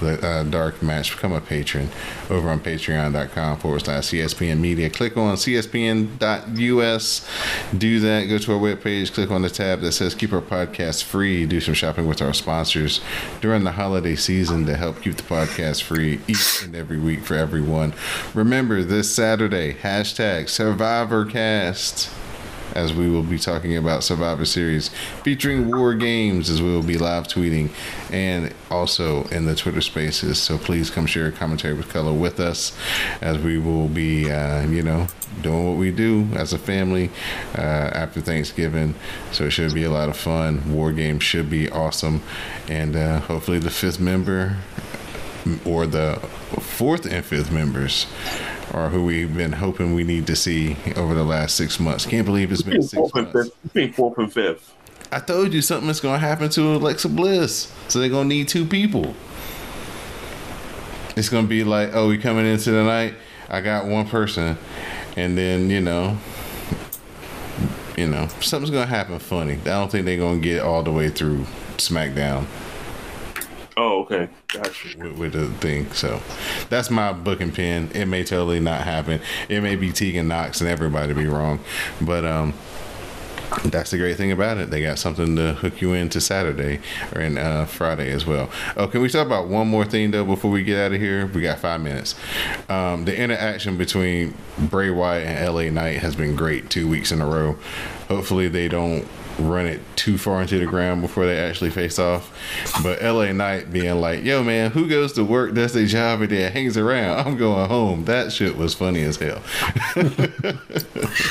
[0.00, 1.14] the uh, Dark Match.
[1.14, 1.88] Become a patron
[2.30, 4.90] over on Patreon.com forward slash CSPN Media.
[4.90, 7.28] Click on CSPN.us.
[7.76, 8.24] Do that.
[8.24, 9.12] Go to our webpage.
[9.12, 11.46] Click on the tab that says Keep Our Podcast Free.
[11.46, 13.00] Do some shopping with our sponsors
[13.40, 17.34] during the holiday season to help keep the podcast free each and every week for
[17.34, 17.94] everyone.
[18.34, 22.25] Remember, this Saturday, hashtag SurvivorCast
[22.74, 24.88] as we will be talking about Survivor Series
[25.22, 27.70] featuring War Games as we will be live tweeting
[28.10, 30.40] and also in the Twitter spaces.
[30.40, 32.76] So please come share commentary with color with us
[33.20, 35.06] as we will be, uh, you know,
[35.42, 37.10] doing what we do as a family
[37.56, 38.94] uh, after Thanksgiving.
[39.32, 40.74] So it should be a lot of fun.
[40.74, 42.22] War Games should be awesome.
[42.68, 44.56] And uh, hopefully the fifth member
[45.64, 46.16] or the
[46.60, 48.06] fourth and fifth members
[48.76, 52.04] or who we've been hoping we need to see over the last six months.
[52.04, 53.48] Can't believe it's been six fourth and months.
[53.50, 53.62] fifth.
[53.62, 54.74] Between fourth and fifth.
[55.10, 58.34] I told you something is going to happen to Alexa Bliss, so they're going to
[58.34, 59.14] need two people.
[61.16, 63.14] It's going to be like, oh, we coming into the night.
[63.48, 64.58] I got one person,
[65.16, 66.18] and then you know,
[67.96, 69.54] you know, something's going to happen funny.
[69.54, 71.46] I don't think they're going to get all the way through
[71.78, 72.46] SmackDown
[73.96, 74.28] Oh, okay.
[74.48, 74.98] Gotcha.
[74.98, 75.90] with, with the thing.
[75.92, 76.20] So
[76.68, 77.90] that's my booking pin.
[77.94, 79.20] It may totally not happen.
[79.48, 81.60] It may be Tegan Nox and everybody be wrong,
[82.00, 82.52] but um,
[83.64, 84.70] that's the great thing about it.
[84.70, 86.80] They got something to hook you into Saturday
[87.14, 88.50] or in uh, Friday as well.
[88.76, 91.26] Oh, can we talk about one more thing though before we get out of here?
[91.26, 92.16] We got five minutes.
[92.68, 97.22] Um, the interaction between Bray Wyatt and LA Knight has been great two weeks in
[97.22, 97.56] a row.
[98.08, 99.08] Hopefully they don't
[99.38, 102.32] run it too far into the ground before they actually face off.
[102.82, 106.30] But LA Knight being like, yo man, who goes to work, does their job, and
[106.30, 107.26] then hangs around?
[107.26, 108.04] I'm going home.
[108.06, 109.42] That shit was funny as hell.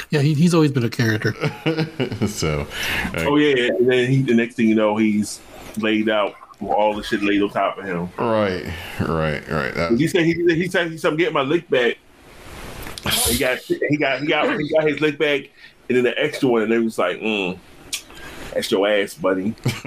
[0.09, 1.33] Yeah, he, he's always been a character.
[2.27, 2.61] so,
[3.15, 5.39] uh, Oh yeah, and then he, the next thing you know, he's
[5.77, 8.09] laid out all the shit laid on top of him.
[8.17, 8.63] right,
[8.99, 9.73] right, right.
[9.75, 11.97] That- He said he he said he said I'm getting my lick back.
[13.27, 15.41] He got he got he got he got his lick back,
[15.89, 17.57] and then the extra one, and they was like, mm,
[18.55, 19.53] "That's your ass, buddy."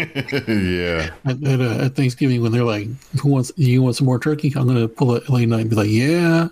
[0.46, 1.10] yeah.
[1.24, 2.86] At, at, uh, at Thanksgiving, when they're like,
[3.20, 3.50] "Who wants?
[3.56, 6.48] You want some more turkey?" I'm gonna pull a LA Knight and be like, "Yeah."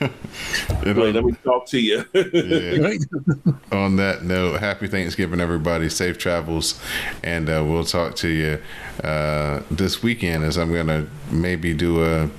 [0.82, 2.04] And Like, let on, me talk to you.
[2.14, 3.52] yeah.
[3.72, 5.90] On that note, happy Thanksgiving, everybody.
[5.90, 6.80] Safe travels,
[7.22, 8.58] and uh, we'll talk to you
[9.04, 10.44] uh, this weekend.
[10.44, 12.30] As I'm gonna maybe do a,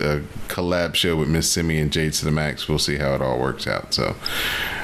[0.00, 2.68] a collab show with Miss Simi and Jade to the Max.
[2.68, 3.94] We'll see how it all works out.
[3.94, 4.16] So,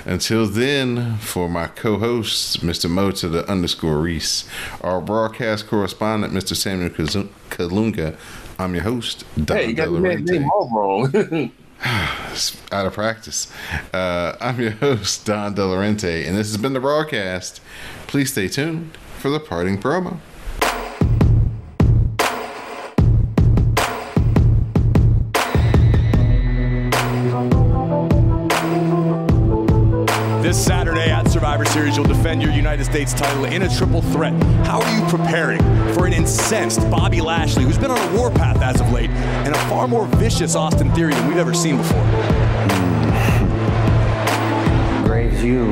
[0.05, 2.89] until then, for my co-hosts, Mr.
[2.89, 4.49] Mo to the underscore Reese,
[4.81, 6.55] our broadcast correspondent, Mr.
[6.57, 8.17] Samuel Kalunga.
[8.59, 11.53] I'm your host, Don hey, you got the name all wrong.
[12.73, 13.53] out of practice.
[13.93, 17.61] Uh, I'm your host, Don Delarente, and this has been the broadcast.
[18.07, 20.19] Please stay tuned for the parting promo.
[31.57, 34.35] Survivor Series, you'll defend your United States title in a triple threat.
[34.67, 35.59] How are you preparing
[35.95, 39.59] for an incensed Bobby Lashley, who's been on a warpath as of late, and a
[39.71, 42.03] far more vicious Austin Theory than we've ever seen before?
[45.07, 45.65] Graves, you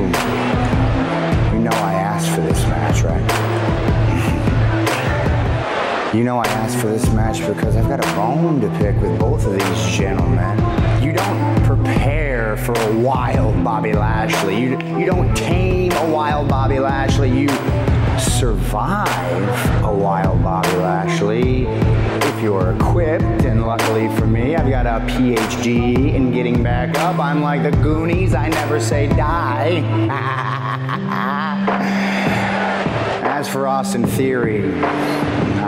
[1.53, 3.44] you know I asked for this match, right?
[6.15, 9.19] You know I asked for this match because I've got a bone to pick with
[9.19, 10.57] both of these gentlemen.
[11.03, 14.61] You don't prepare for a wild Bobby Lashley.
[14.61, 17.29] You you don't tame a wild Bobby Lashley.
[17.29, 17.49] You
[18.17, 23.43] survive a wild Bobby Lashley if you're equipped.
[23.43, 27.19] And luckily for me, I've got a PhD in getting back up.
[27.19, 28.33] I'm like the Goonies.
[28.33, 29.81] I never say die.
[33.21, 34.61] As for Austin Theory,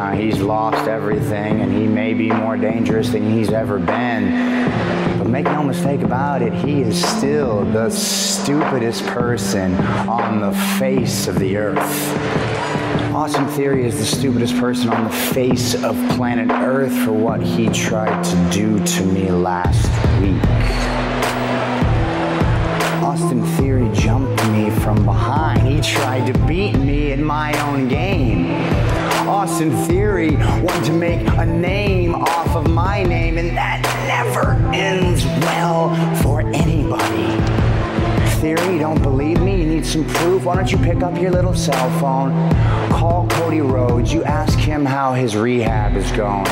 [0.08, 5.18] uh, he's lost everything and he may be more dangerous than he's ever been.
[5.18, 9.74] But make no mistake about it, he is still the stupidest person
[10.08, 13.14] on the face of the earth.
[13.14, 17.68] Austin Theory is the stupidest person on the face of planet Earth for what he
[17.70, 19.88] tried to do to me last
[20.22, 20.42] week.
[23.04, 25.68] Austin Theory jumped me from behind.
[25.68, 28.67] He tried to beat me in my own game.
[29.38, 35.26] Austin Theory wanted to make a name off of my name, and that never ends
[35.46, 37.40] well for anybody.
[38.42, 39.62] Theory, you don't believe me?
[39.62, 40.44] You need some proof?
[40.44, 42.32] Why don't you pick up your little cell phone,
[42.90, 46.48] call Cody Rhodes, you ask him how his rehab is going.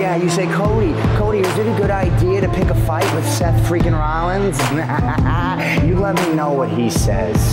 [0.00, 3.28] Yeah, you say, Cody, Cody, is it a good idea to pick a fight with
[3.28, 4.58] Seth freaking Rollins?
[5.86, 7.52] you let me know what he says.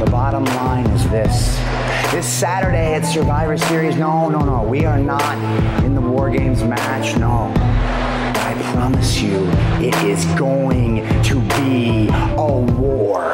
[0.00, 1.73] The bottom line is this.
[2.14, 5.36] This Saturday at Survivor Series, no, no, no, we are not
[5.82, 7.52] in the War Games match, no.
[7.56, 9.44] I promise you,
[9.84, 12.06] it is going to be
[12.36, 12.46] a
[12.78, 13.32] war.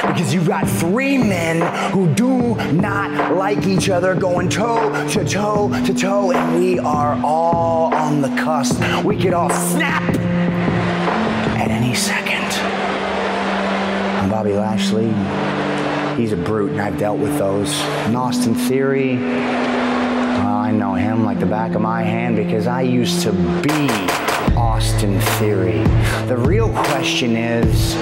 [0.00, 1.60] Because you've got three men
[1.92, 7.20] who do not like each other going toe to toe to toe, and we are
[7.22, 8.80] all on the cusp.
[9.04, 10.02] We could all snap
[11.58, 12.50] at any second.
[14.22, 15.12] I'm Bobby Lashley,
[16.16, 17.72] he's a brute, and I've dealt with those.
[18.14, 23.22] Austin Theory, well, I know him like the back of my hand because I used
[23.22, 23.88] to be
[24.56, 25.82] Austin Theory.
[26.26, 27.94] The real question is,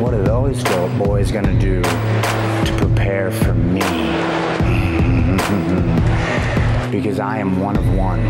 [0.00, 0.62] what are those
[0.98, 3.80] boys gonna do to prepare for me?
[6.90, 8.20] because I am one of one.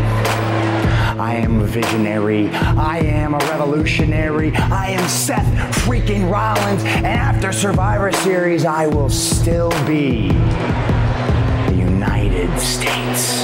[1.19, 2.47] I am a visionary.
[2.49, 4.55] I am a revolutionary.
[4.55, 5.45] I am Seth
[5.83, 6.81] freaking Rollins.
[6.85, 13.43] And after Survivor Series, I will still be the United States